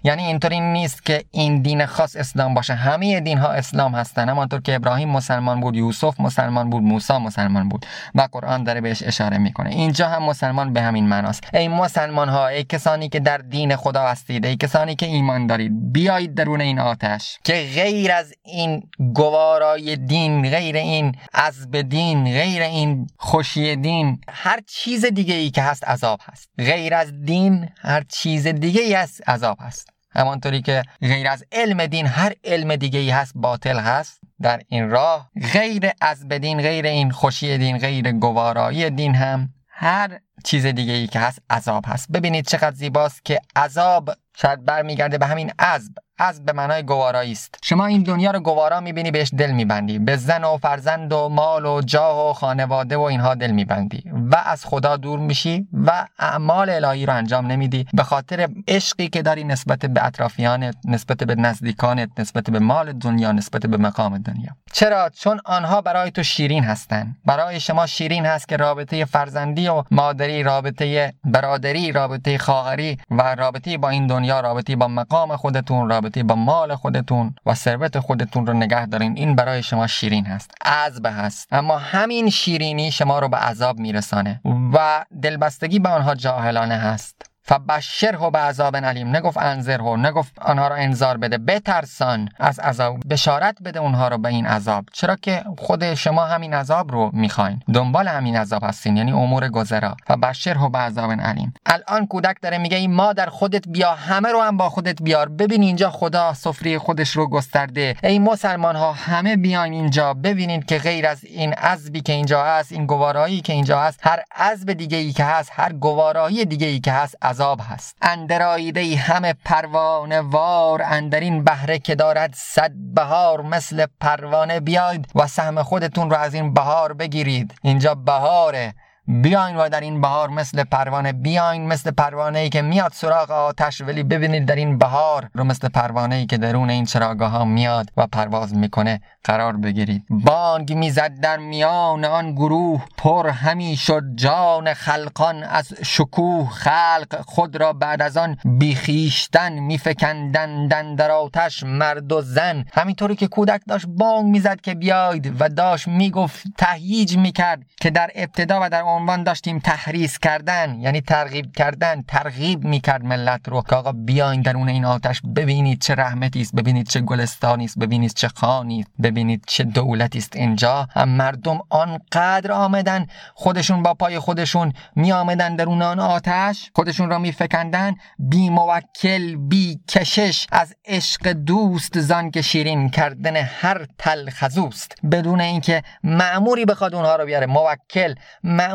یعنی 0.04 0.26
اینطوری 0.26 0.60
نیست 0.60 1.06
که 1.06 1.24
این 1.32 1.62
دین 1.62 1.86
خاص 1.86 2.16
اسلام 2.16 2.54
باشه. 2.54 2.74
همه 2.74 3.20
دین 3.20 3.38
ها 3.38 3.48
اسلام 3.48 3.96
هستن 3.96 4.30
همانطور 4.30 4.62
که 4.62 4.76
ابراهیم 4.76 5.10
مسلمان 5.10 5.60
بود 5.62 5.76
یوسف 5.76 6.20
مسلمان 6.20 6.70
بود 6.70 6.84
موسی 6.84 7.18
مسلمان 7.18 7.70
بود 7.70 7.86
و 8.16 8.28
قرآن 8.32 8.64
داره 8.64 8.82
بهش 8.82 9.04
اشاره 9.04 9.38
می‌کنه. 9.38 9.70
اینجا 9.70 10.08
هم 10.08 10.24
مسلمان 10.24 10.74
به 10.74 10.82
همین 10.82 11.08
معناست. 11.08 11.44
ای 11.54 11.68
مسلمان 11.68 12.30
ها 12.30 12.48
ای 12.48 12.64
کسانی 12.64 13.10
که 13.10 13.20
در 13.20 13.38
دین 13.38 13.76
خدا 13.76 14.04
هستید 14.04 14.46
ای 14.46 14.56
کسانی 14.56 14.96
که 14.96 15.06
ایمان 15.06 15.48
دارید 15.48 15.94
بیایید 15.94 16.36
درون 16.36 16.62
این 16.62 16.80
آتش 16.80 17.40
که 17.44 17.54
غیر 17.76 18.12
از 18.12 18.34
این 18.44 18.84
گوارای 19.14 19.96
دین 19.96 20.50
غیر 20.50 20.76
این 20.76 21.16
عذب 21.34 21.82
دین 21.82 22.24
غیر 22.24 22.62
این 22.62 23.08
خوشی 23.18 23.76
دین 23.76 24.22
هر 24.30 24.60
چیز 24.68 25.06
دیگه 25.06 25.36
ای 25.36 25.50
که 25.50 25.62
هست 25.62 25.84
عذاب 25.84 26.20
هست. 26.24 26.50
غیر 26.58 26.94
از 26.94 27.22
دین 27.26 27.70
هر 27.82 28.04
چیز 28.10 28.48
دیگه 28.48 28.82
ای 28.82 28.94
هست 28.94 29.30
عذاب 29.30 29.58
هست. 29.62 29.91
همانطوری 30.12 30.62
که 30.62 30.84
غیر 31.02 31.28
از 31.28 31.44
علم 31.52 31.86
دین 31.86 32.06
هر 32.08 32.34
علم 32.44 32.76
دیگه 32.76 33.00
ای 33.00 33.10
هست 33.10 33.34
باطل 33.36 33.80
هست. 33.80 34.22
در 34.42 34.62
این 34.68 34.90
راه 34.90 35.32
غیر 35.54 35.90
از 36.02 36.28
بدین 36.28 36.62
غیر 36.62 36.86
این 36.86 37.12
خوشی 37.12 37.58
دین 37.58 37.78
غیر 37.78 38.12
گوارایی 38.12 38.90
دین 38.90 39.16
هم 39.16 39.50
هر 39.68 40.20
چیز 40.44 40.66
دیگه 40.66 40.94
ای 40.94 41.08
که 41.08 41.20
هست 41.20 41.40
عذاب 41.50 41.84
هست. 41.88 42.12
ببینید 42.12 42.48
چقدر 42.48 42.76
زیباست 42.76 43.26
که 43.26 43.42
عذاب 43.56 44.10
شاید 44.42 44.66
برمیگرده 44.66 45.18
به 45.18 45.26
همین 45.26 45.52
عذب. 45.60 45.94
از 46.22 46.46
به 46.46 46.54
معنای 46.54 46.84
گوارایی 46.84 47.32
است. 47.32 47.56
شما 47.64 47.86
این 47.86 48.04
دنیا 48.04 48.32
رو 48.32 48.40
گوارا 48.40 48.80
می‌بینی 48.80 49.12
بهش 49.12 49.32
دل 49.38 49.52
میبندی. 49.52 50.00
به 50.00 50.16
زن 50.16 50.44
و 50.44 50.58
فرزند 50.58 51.14
و 51.14 51.30
مال 51.30 51.66
و 51.66 51.82
جاه 51.82 52.30
و 52.30 52.34
خانواده 52.34 52.98
و 52.98 53.02
اینها 53.02 53.36
دل 53.36 53.52
میبندی. 53.52 54.04
و 54.32 54.44
از 54.46 54.66
خدا 54.66 54.98
دور 54.98 55.20
میشی 55.20 55.68
و 55.74 56.08
اعمال 56.20 56.70
الهی 56.70 57.06
رو 57.06 57.14
انجام 57.14 57.48
نمیدی. 57.48 57.88
به 57.94 58.04
خاطر 58.04 58.50
عشقی 58.68 59.08
که 59.08 59.22
داری 59.22 59.44
نسبت 59.44 59.80
به 59.80 60.06
اطرافیانت 60.06 60.76
نسبت 60.86 61.18
به 61.18 61.36
نزدیکانت 61.36 62.10
نسبت 62.18 62.44
به 62.44 62.60
مال 62.60 62.92
دنیا 62.92 63.32
نسبت 63.32 63.62
به 63.66 63.78
مقام 63.78 64.18
دنیا. 64.18 64.52
چرا؟ 64.74 65.10
چون 65.10 65.40
آنها 65.46 65.82
برای 65.82 66.12
تو 66.12 66.24
شیرین 66.24 66.64
هستند. 66.64 67.16
برای 67.26 67.60
شما 67.60 67.86
شیرین 67.86 68.26
هست 68.26 68.48
که 68.48 68.58
رابطه 68.58 69.06
فرزندی 69.06 69.68
و 69.68 69.84
مادری 69.92 70.44
رابطه 70.44 71.14
برادری 71.24 71.92
رابطه 71.92 72.38
خواهری 72.38 72.98
و 73.12 73.36
رابطه 73.36 73.78
با 73.78 73.90
این 73.90 74.08
دنیا 74.08 74.31
رابطه 74.40 74.76
با 74.76 74.88
مقام 74.88 75.36
خودتون 75.36 75.90
رابطه 75.90 76.24
با 76.24 76.36
مال 76.36 76.76
خودتون 76.76 77.36
و 77.46 77.54
ثروت 77.54 78.00
خودتون 78.00 78.48
رو 78.48 78.54
نگه 78.54 78.86
دارین. 78.86 79.18
این 79.18 79.36
برای 79.36 79.64
شما 79.64 79.88
شیرین 79.88 80.26
هست 80.26 80.52
عذب 80.66 81.06
هست. 81.06 81.48
اما 81.52 81.78
همین 81.78 82.30
شیرینی 82.30 82.92
شما 82.92 83.20
رو 83.20 83.30
به 83.30 83.38
عذاب 83.38 83.80
میرسانه 83.80 84.42
و 84.74 85.06
دلبستگی 85.22 85.80
به 85.80 85.90
آنها 85.90 86.16
جاهلانه 86.16 86.76
هست. 86.76 87.31
فبشره 87.52 88.30
به 88.30 88.40
عذاب 88.40 88.76
علیم. 88.76 89.16
نگفت 89.16 89.38
انذره 89.38 89.98
نگفت 89.98 90.40
آنها 90.40 90.68
را 90.68 90.76
انذار 90.76 91.18
بده 91.18 91.38
بترسان 91.38 92.30
از 92.40 92.60
عذاب 92.60 92.98
بشارت 93.10 93.58
بده 93.66 93.80
اونها 93.80 94.08
رو 94.08 94.18
به 94.18 94.30
این 94.30 94.46
عذاب. 94.46 94.86
چرا 94.94 95.16
که 95.16 95.44
خود 95.58 95.94
شما 95.94 96.26
همین 96.26 96.54
عذاب 96.54 96.92
رو 96.92 97.10
می‌خواین. 97.14 97.60
دنبال 97.74 98.08
همین 98.08 98.36
عذاب 98.36 98.64
هستین 98.64 98.98
یعنی 98.98 99.12
امور 99.12 99.50
گذرا. 99.50 99.96
فبشره 100.08 100.70
به 100.70 100.78
عذاب 100.78 101.12
علیم. 101.12 101.54
الان 101.66 102.08
کودک 102.08 102.36
داره 102.42 102.58
میگه 102.58 102.78
این 102.78 102.94
ما 102.94 103.14
در 103.14 103.26
خودت 103.26 103.68
بیا 103.68 103.92
همه 103.92 104.30
رو 104.30 104.42
هم 104.42 104.58
با 104.58 104.70
خودت 104.70 105.02
بیار. 105.02 105.30
ببین 105.30 105.64
اینجا 105.64 105.90
خدا 105.90 106.34
سفره 106.34 106.80
خودش 106.80 107.10
رو 107.10 107.30
گسترده. 107.30 107.96
ای 108.04 108.20
مسلمان 108.20 108.76
ها 108.76 108.92
همه 108.92 109.36
بیاین 109.36 109.74
اینجا. 109.74 110.14
ببینید 110.14 110.66
که 110.66 110.78
غیر 110.78 111.08
از 111.08 111.24
این 111.24 111.54
عذبی 111.54 112.02
که 112.02 112.14
اینجا 112.14 112.44
هست 112.44 112.72
این 112.72 112.86
گوارایی 112.86 113.42
که 113.42 113.54
اینجا 113.54 113.82
هست 113.82 114.00
هر 114.04 114.24
عذب 114.36 114.74
دیگه 114.74 114.98
ای 114.98 115.12
که 115.12 115.24
هست 115.24 115.52
هر 115.54 115.74
گوارایی 115.74 116.46
دیگه 116.46 116.68
ای 116.68 116.80
که 116.80 116.92
هست 116.92 117.18
هست. 117.42 117.98
اندرایده 118.02 118.96
همه 118.96 119.34
پروانه 119.46 120.22
وار 120.22 120.82
اندرین 120.86 121.44
بهره 121.44 121.80
که 121.80 121.96
دارد 121.96 122.34
صد 122.36 122.72
بهار 122.76 123.42
مثل 123.42 123.86
پروانه 124.00 124.60
بیاید 124.60 125.08
و 125.16 125.28
سهم 125.28 125.64
خودتون 125.64 126.10
رو 126.10 126.16
از 126.18 126.34
این 126.34 126.54
بهار 126.54 126.94
بگیرید. 126.94 127.54
اینجا 127.62 127.96
بهاره. 127.96 128.74
بیاین 129.12 129.56
و 129.56 129.70
در 129.70 129.80
این 129.80 130.02
بهار 130.02 130.30
مثل 130.30 130.64
پروانه 130.64 131.14
بیاین 131.14 131.68
مثل 131.68 131.92
پروانه 131.92 132.40
ای 132.40 132.50
که 132.50 132.62
میاد 132.62 132.92
سراغ 132.94 133.32
آتش 133.32 133.82
ولی 133.82 134.04
ببینید 134.04 134.46
در 134.46 134.56
این 134.56 134.78
بهار 134.78 135.30
رو 135.34 135.44
مثل 135.44 135.70
پروانه 135.70 136.16
ای 136.16 136.26
که 136.26 136.38
درون 136.38 136.70
این 136.70 136.86
چراگاه 136.86 137.32
ها 137.32 137.46
میاد 137.46 137.90
و 137.98 138.08
پرواز 138.08 138.56
می‌کنه 138.56 139.02
قرار 139.24 139.58
بگیرید. 139.58 140.06
بانگ 140.10 140.74
می‌زد 140.74 141.20
در 141.20 141.38
میان 141.38 142.06
آن 142.06 142.32
گروه 142.32 142.86
پر 142.98 143.30
همی 143.30 143.76
شد 143.76 144.04
جان 144.16 144.74
خلقان. 144.74 145.44
از 145.44 145.74
شکوه 145.86 146.50
خلق 146.50 147.22
خود 147.26 147.56
را 147.56 147.74
بعد 147.74 148.02
از 148.02 148.18
آن 148.18 148.38
بیخیشتن 148.46 149.60
میفکندندن 149.60 150.96
در 150.96 151.12
آتش 151.12 151.64
مرد 151.64 152.12
و 152.12 152.22
زن. 152.22 152.66
همینطوری 152.74 153.16
که 153.16 153.28
کودک 153.28 153.62
داشت 153.68 153.86
بانگ 153.88 154.26
می‌زد 154.26 154.62
که 154.62 154.76
بیاید 154.76 155.42
و 155.42 155.50
داشت 155.50 155.88
می‌گفت 155.88 156.44
تهییج 156.58 157.18
می‌کرد 157.18 157.62
که 157.82 157.90
در 157.90 158.12
ابتدا 158.16 158.60
و 158.62 158.70
در 158.70 158.82
عنوان 159.02 159.24
داشتیم 159.24 159.60
تحریز 159.60 160.18
کردن 160.18 160.80
یعنی 160.80 161.02
ترغیب 161.02 161.52
کردن 161.56 162.02
ترغیب 162.02 162.64
می‌کرد 162.64 163.04
ملت 163.04 163.50
رو 163.50 163.62
که 163.62 163.76
آقا 163.76 163.92
بیاین 163.92 164.42
درون 164.42 164.70
این 164.70 164.86
آتش 164.86 165.22
ببینید 165.36 165.82
چه 165.82 165.96
رحمتی 165.96 166.42
است 166.42 166.56
ببینید 166.56 166.88
چه 166.88 167.02
گلستانی 167.02 167.66
است 167.66 167.80
ببینید 167.80 168.14
چه 168.14 168.28
خانی 168.28 168.86
ببینید 169.04 169.44
چه 169.48 169.64
دولتی 169.64 170.18
است 170.18 170.36
اینجا. 170.36 170.88
هم 170.92 171.10
مردم 171.10 171.60
آنقدر 171.70 172.52
آمدن 172.52 173.08
خودشون 173.34 173.84
با 173.84 173.94
پای 173.94 174.20
خودشون 174.20 174.74
می 174.96 175.12
آمدن 175.12 175.56
درون 175.56 175.82
آن 175.82 176.00
آتش 176.00 176.72
خودشون 176.76 177.10
را 177.10 177.20
میفکندن 177.20 177.96
بی 178.20 178.50
موکل 178.50 179.36
بی 179.36 179.80
کشش 179.90 180.48
از 180.52 180.76
عشق 180.86 181.28
دوست 181.32 182.00
زان 182.00 182.32
که 182.32 182.42
شیرین 182.42 182.90
کردن 182.90 183.36
هر 183.36 183.86
تلخزوست 183.98 184.96
بدون 185.12 185.42
اینکه 185.42 185.84
معموری 186.04 186.66
بخواد 186.66 186.96
اونها 186.96 187.16
رو 187.16 187.26
بیاره 187.26 187.46
موکل 187.46 188.14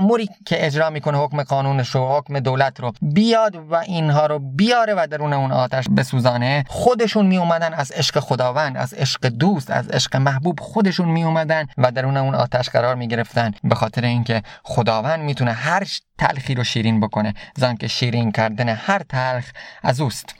معموری 0.07 0.29
که 0.47 0.67
اجرا 0.67 0.91
می‌کنه 0.91 1.19
حکم 1.19 1.43
قانونش 1.43 1.89
رو 1.89 2.19
حکم 2.19 2.41
دولت 2.41 2.81
رو 2.81 2.93
بیاد 3.03 3.57
و 3.71 3.75
اینها 3.75 4.27
رو 4.27 4.39
بیاره 4.39 4.95
و 4.95 5.07
درون 5.11 5.33
اون 5.33 5.53
آتش 5.53 5.85
بسوزانه. 5.97 6.65
خودشون 6.69 7.27
می 7.27 7.37
اومدن 7.39 7.75
از 7.75 7.91
عشق 7.91 8.21
خداوند 8.21 8.77
از 8.77 8.95
عشق 8.95 9.27
دوست 9.27 9.71
از 9.71 9.89
عشق 9.89 10.17
محبوب 10.17 10.61
خودشون 10.61 11.09
می 11.09 11.25
اومدن 11.25 11.67
و 11.79 11.91
درون 11.91 12.17
اون 12.17 12.35
آتش 12.35 12.69
قرار 12.69 12.95
می 12.95 13.09
گرفتن 13.09 13.53
به 13.65 13.75
خاطر 13.75 14.05
اینکه 14.05 14.43
خداوند 14.63 15.21
می‌تونه 15.21 15.53
هر 15.53 15.83
تلخی 16.19 16.55
رو 16.55 16.65
شیرین 16.65 17.01
بکنه. 17.01 17.35
زان 17.57 17.77
که 17.77 17.89
شیرین 17.89 18.33
کردن 18.33 18.69
هر 18.69 19.03
تلخ 19.09 19.51
از 19.83 20.01
اوست. 20.01 20.35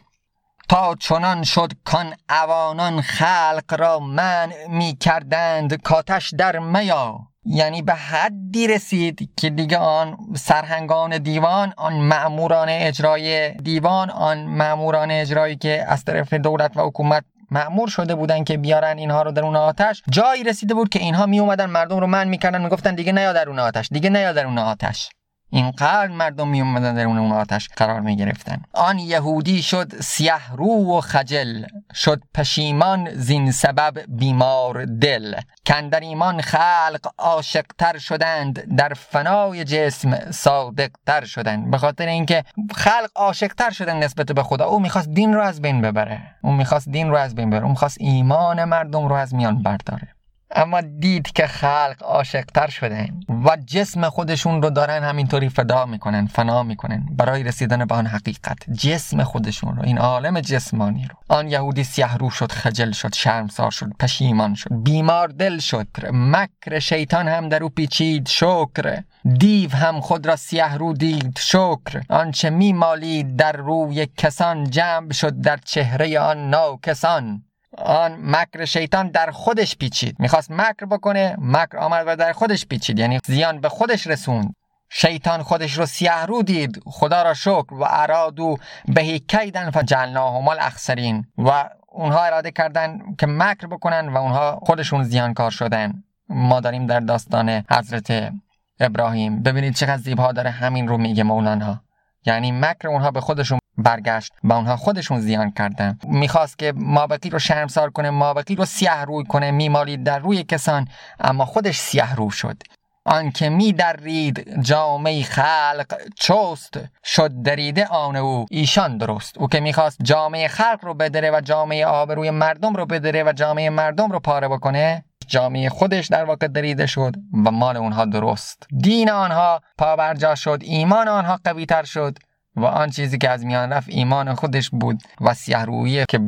تا 0.69 0.95
چنان 0.95 1.43
شد 1.43 1.73
کان 1.85 2.15
اوانان 2.31 3.01
خلق 3.01 3.75
را 3.79 3.99
من 3.99 4.53
می 4.69 4.97
کردند 5.01 5.75
کاتش 5.83 6.35
در 6.39 6.59
میا. 6.59 7.19
یعنی 7.47 7.83
به 7.83 7.95
حدی 7.95 8.67
رسید 8.67 9.31
که 9.37 9.51
دیگه 9.51 9.79
آن 9.79 10.17
سرهنگان 10.37 11.19
دیوان 11.19 11.73
آن 11.77 11.93
معموران 11.93 12.69
اجرای 12.69 13.51
دیوان 13.51 14.11
آن 14.11 14.39
معموران 14.39 15.11
اجرایی 15.11 15.57
که 15.57 15.85
از 15.89 16.05
طرف 16.05 16.35
دولت 16.35 16.77
و 16.77 16.87
حکومت 16.87 17.25
معمور 17.51 17.89
شده 17.89 18.15
بودن 18.15 18.45
که 18.45 18.57
بیارن 18.57 18.99
اینها 18.99 19.23
رو 19.23 19.33
در 19.33 19.43
اون 19.43 19.57
آتش. 19.57 20.03
جایی 20.11 20.45
رسیده 20.45 20.75
بود 20.75 20.89
که 20.89 20.99
اینها 20.99 21.27
می 21.27 21.41
اومدن 21.41 21.67
مردم 21.67 21.97
رو 21.97 22.07
من 22.07 22.29
می‌کردن 22.29 22.63
می‌گفتن 22.63 22.95
دیگه 22.95 23.13
نیا 23.13 23.33
در 23.33 23.49
اون 23.49 23.59
آتش 23.59 23.89
دیگه 23.89 24.11
نیا 24.11 24.33
در 24.33 24.47
اون 24.47 24.59
آتش. 24.59 25.11
اینقدر 25.51 26.09
مردم 26.09 26.49
می 26.49 26.61
اومدن 26.61 26.95
در 26.95 27.05
اون 27.05 27.33
آتش 27.33 27.69
قرار 27.77 28.01
می 28.01 28.17
گرفتن 28.17 28.63
آن 28.73 28.99
یهودی 28.99 29.63
شد 29.63 29.93
سیه 30.01 30.53
رو 30.53 30.99
و 30.99 31.01
خجل 31.01 31.65
شد 31.95 32.23
پشیمان 32.35 33.11
زین 33.15 33.53
سبب 33.53 34.05
بیمار 34.09 34.85
دل. 34.85 35.35
کندر 35.67 36.01
ایمان 36.01 36.41
خلق 36.41 37.07
عاشقتر 37.19 37.99
شدند 37.99 38.77
در 38.77 38.95
فنای 38.95 39.65
جسم 39.65 40.31
صادقتر 40.31 41.25
شدند. 41.25 41.71
به 41.71 41.79
خاطر 41.79 42.07
اینکه 42.07 42.45
خلق 42.75 43.11
عاشقتر 43.15 43.71
شدن 43.71 43.97
نسبت 43.97 44.27
به 44.27 44.43
خدا 44.43 44.65
او 44.65 44.81
می‌خواست 44.81 45.09
دین 45.09 45.35
رو 45.35 45.41
از 45.41 45.63
بین 45.63 45.81
ببره. 45.81 46.21
او 46.43 46.53
می‌خواست 46.53 46.89
دین 46.89 47.11
رو 47.11 47.17
از 47.17 47.35
بین 47.35 47.51
ببره. 47.51 47.65
او 47.65 47.71
می‌خواست 47.71 47.97
ایمان 48.01 48.65
مردم 48.65 49.09
رو 49.09 49.15
از 49.15 49.35
میان 49.35 49.63
برداره. 49.63 50.16
اما 50.51 50.81
دید 50.81 51.33
که 51.33 51.47
خلق 51.47 51.97
عاشقتر 52.01 52.67
شدن 52.67 53.21
و 53.45 53.57
جسم 53.67 54.09
خودشون 54.09 54.63
رو 54.63 54.71
دارن 54.71 55.03
همینطوری 55.03 55.49
فدا 55.49 55.87
می‌کنن 55.87 56.27
فنا 56.27 56.63
می‌کنن 56.63 57.07
برای 57.11 57.43
رسیدن 57.43 57.85
به 57.85 57.95
آن 57.95 58.07
حقیقت. 58.07 58.71
جسم 58.71 59.23
خودشون 59.23 59.77
رو 59.77 59.83
این 59.83 59.99
عالم 59.99 60.41
جسمانی 60.41 61.07
رو. 61.11 61.37
آن 61.37 61.49
یهودی 61.49 61.85
سیاه 61.85 62.19
رو 62.19 62.31
شد 62.31 62.53
خجل 62.53 62.93
شد 62.93 63.15
شرمسار 63.15 63.71
شد 63.71 63.93
پشیمان 64.01 64.55
شد 64.55 64.71
بیمار 64.71 65.29
دل 65.29 65.59
شد. 65.59 65.87
مکر 66.13 66.79
شیطان 66.79 67.29
هم 67.29 67.49
در 67.49 67.63
او 67.63 67.69
پیچید 67.69 68.29
شکر. 68.29 69.03
دیو 69.39 69.71
هم 69.71 70.01
خود 70.01 70.27
را 70.27 70.37
سیاه 70.37 70.79
رو 70.79 70.93
دید 70.93 71.39
شکر. 71.39 72.03
آنچه 72.09 72.51
میمالید 72.51 73.37
در 73.37 73.53
روی 73.53 74.07
کسان 74.17 74.71
جمع 74.71 75.13
شد 75.13 75.41
در 75.41 75.57
چهره 75.57 76.21
آن 76.21 76.51
ناکسان. 76.51 77.43
آن 77.79 78.19
مکر 78.23 78.65
شیطان 78.65 79.09
در 79.09 79.31
خودش 79.31 79.77
پیچید. 79.77 80.17
می‌خواست 80.19 80.51
مکر 80.51 80.87
بکنه 80.87 81.37
مکر 81.39 81.79
آمد 81.79 82.05
و 82.07 82.17
در 82.17 82.33
خودش 82.33 82.67
پیچید. 82.67 82.99
یعنی 82.99 83.21
زیان 83.27 83.61
به 83.61 83.69
خودش 83.69 84.07
رسوند. 84.07 84.55
شیطان 84.89 85.43
خودش 85.43 85.79
رو 85.79 85.87
سیاه 85.87 86.27
رو 86.27 86.43
دید. 86.43 86.83
خدا 86.87 87.23
را 87.23 87.35
شکر. 87.35 87.75
و 87.75 87.85
ارادو 87.89 88.57
بهی 88.89 89.19
کیدن 89.19 89.71
فجلناهم 89.71 90.49
الاخسرین. 90.49 91.27
و 91.39 91.71
اونها 91.89 92.25
اراده 92.25 92.51
کردن 92.51 93.01
که 93.19 93.27
مکر 93.27 93.67
بکنن 93.67 94.09
و 94.09 94.17
اونها 94.17 94.61
خودشون 94.63 95.05
زیانکار 95.05 95.51
شدن. 95.51 96.05
ما 96.29 96.61
داریم 96.61 96.87
در 96.87 97.01
داستان 97.01 97.65
حضرت 97.71 98.33
ابراهیم. 98.81 99.43
ببینید 99.43 99.75
چقدر 99.75 99.97
زیبا 99.97 100.33
داره 100.33 100.51
همین 100.51 100.89
رو 100.89 100.99
میگه 100.99 101.23
مولانا. 101.23 101.81
یعنی 102.27 102.53
مکر 102.53 102.89
اونها 102.89 103.11
به 103.11 103.21
خودشون 103.21 103.59
برگشت 103.79 104.33
و 104.45 104.53
اونها 104.53 104.77
خودشون 104.77 105.21
زیان 105.21 105.51
کردن. 105.51 105.99
می‌خواست 106.05 106.59
که 106.59 106.73
مابقی 106.77 107.31
رو 107.31 107.39
شرمسار 107.39 107.91
کنه 107.91 108.11
مابقی 108.11 108.55
رو 108.55 108.65
سیاه 108.65 109.05
روی 109.05 109.25
کنه 109.25 109.51
میمالید 109.51 110.05
در 110.05 110.19
روی 110.19 110.43
کسان 110.43 110.89
اما 111.21 111.45
خودش 111.45 111.79
سیاه 111.79 112.17
رو 112.17 112.31
شد. 112.31 112.63
آنکه 113.05 113.49
می 113.49 113.73
درید 113.73 114.61
جامعه 114.63 115.23
خلق 115.23 115.95
چست 116.17 116.79
شد 117.05 117.43
دریده 117.43 117.87
آن 117.87 118.17
او 118.17 118.47
ایشان 118.51 118.99
درست. 118.99 119.39
او 119.39 119.49
که 119.49 119.61
می‌خواست 119.61 119.99
جامعه 120.03 120.49
خلق 120.49 120.79
رو 120.83 120.95
بدره 120.95 121.31
و 121.31 121.41
جامعه 121.41 121.87
آبروی 121.87 122.31
مردم 122.31 122.75
رو 122.75 122.87
بدره 122.87 123.25
و 123.25 123.33
جامعه 123.33 123.71
مردم 123.71 124.13
رو 124.13 124.21
پاره 124.21 124.49
بکنه 124.49 125.05
جامعه 125.27 125.69
خودش 125.69 126.07
در 126.07 126.25
واقع 126.25 126.47
دریده 126.47 126.87
شد 126.87 127.17
و 127.45 127.51
مال 127.51 127.77
اونها 127.77 128.05
درست. 128.05 128.67
دین 128.79 129.11
آنها 129.11 129.61
پابرجا 129.79 130.35
شد 130.35 130.59
ایمان 130.63 131.09
آنها 131.09 131.41
قوی 131.45 131.67
تر 131.67 131.85
شد. 131.85 132.19
و 132.57 132.65
آن 132.65 132.91
چیزی 132.91 133.19
که 133.19 133.31
از 133.31 133.45
میان 133.45 133.73
رفت 133.73 133.89
ایمان 133.91 134.35
خودش 134.35 134.71
بود 134.71 135.03
و 135.21 135.35
سیهرویی 135.35 136.05
که 136.09 136.21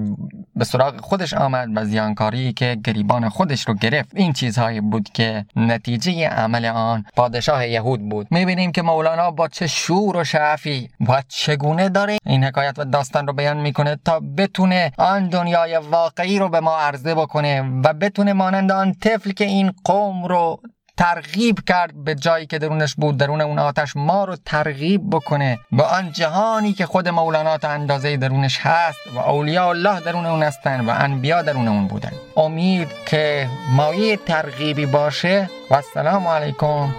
به 0.56 0.64
سراغ 0.64 1.00
خودش 1.00 1.34
آمد 1.34 1.68
و 1.74 1.84
زیانکاری 1.84 2.52
که 2.52 2.76
گریبان 2.84 3.28
خودش 3.28 3.68
رو 3.68 3.74
گرفت. 3.74 4.10
این 4.14 4.32
چیزهایی 4.32 4.80
بود 4.80 5.08
که 5.08 5.44
نتیجه 5.56 6.28
عمل 6.28 6.64
آن 6.64 7.04
پادشاه 7.16 7.66
یهود 7.66 8.08
بود. 8.08 8.26
می‌بینیم 8.30 8.72
که 8.72 8.82
مولانا 8.82 9.30
با 9.30 9.48
چه 9.48 9.66
شور 9.66 10.16
و 10.16 10.24
شعفی 10.24 10.90
و 11.08 11.22
چگونه 11.28 11.88
داره 11.88 12.18
این 12.26 12.44
حکایت 12.44 12.78
و 12.78 12.84
داستان 12.84 13.26
رو 13.26 13.32
بیان 13.32 13.56
می‌کنه 13.56 13.96
تا 14.04 14.20
بتونه 14.20 14.92
آن 14.98 15.28
دنیای 15.28 15.76
واقعی 15.76 16.38
رو 16.38 16.48
به 16.48 16.60
ما 16.60 16.78
عرضه 16.78 17.14
بکنه 17.14 17.62
و 17.84 17.92
بتونه 17.92 18.32
مانند 18.32 18.72
آن 18.72 18.92
طفل 18.92 19.30
که 19.30 19.44
این 19.44 19.72
قوم 19.84 20.24
رو 20.24 20.60
ترغیب 20.98 21.58
کرد 21.66 22.04
به 22.04 22.14
جایی 22.14 22.46
که 22.46 22.58
درونش 22.58 22.94
بود 22.94 23.16
درون 23.16 23.40
اون 23.40 23.58
آتش 23.58 23.96
ما 23.96 24.24
رو 24.24 24.36
ترغیب 24.44 25.10
بکنه 25.10 25.58
به 25.72 25.82
آن 25.82 26.12
جهانی 26.12 26.72
که 26.72 26.86
خود 26.86 27.08
مولانا 27.08 27.58
تا 27.58 27.68
اندازه 27.68 28.16
درونش 28.16 28.58
هست 28.62 28.98
و 29.14 29.18
اولیاء 29.18 29.68
الله 29.68 30.00
درون 30.00 30.26
اون 30.26 30.42
هستن 30.42 30.80
و 30.80 30.94
انبیا 30.98 31.42
درون 31.42 31.68
اون 31.68 31.86
بودن. 31.86 32.12
امید 32.36 32.88
که 33.06 33.48
مایه 33.70 34.16
ترغیبی 34.16 34.86
باشه. 34.86 35.50
و 35.70 35.74
السلام 35.74 36.26
علیکم 36.26 36.94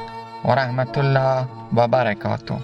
و 0.46 0.52
رحمت 0.52 0.98
الله 0.98 1.46
و 1.76 1.88
برکاته. 1.88 2.56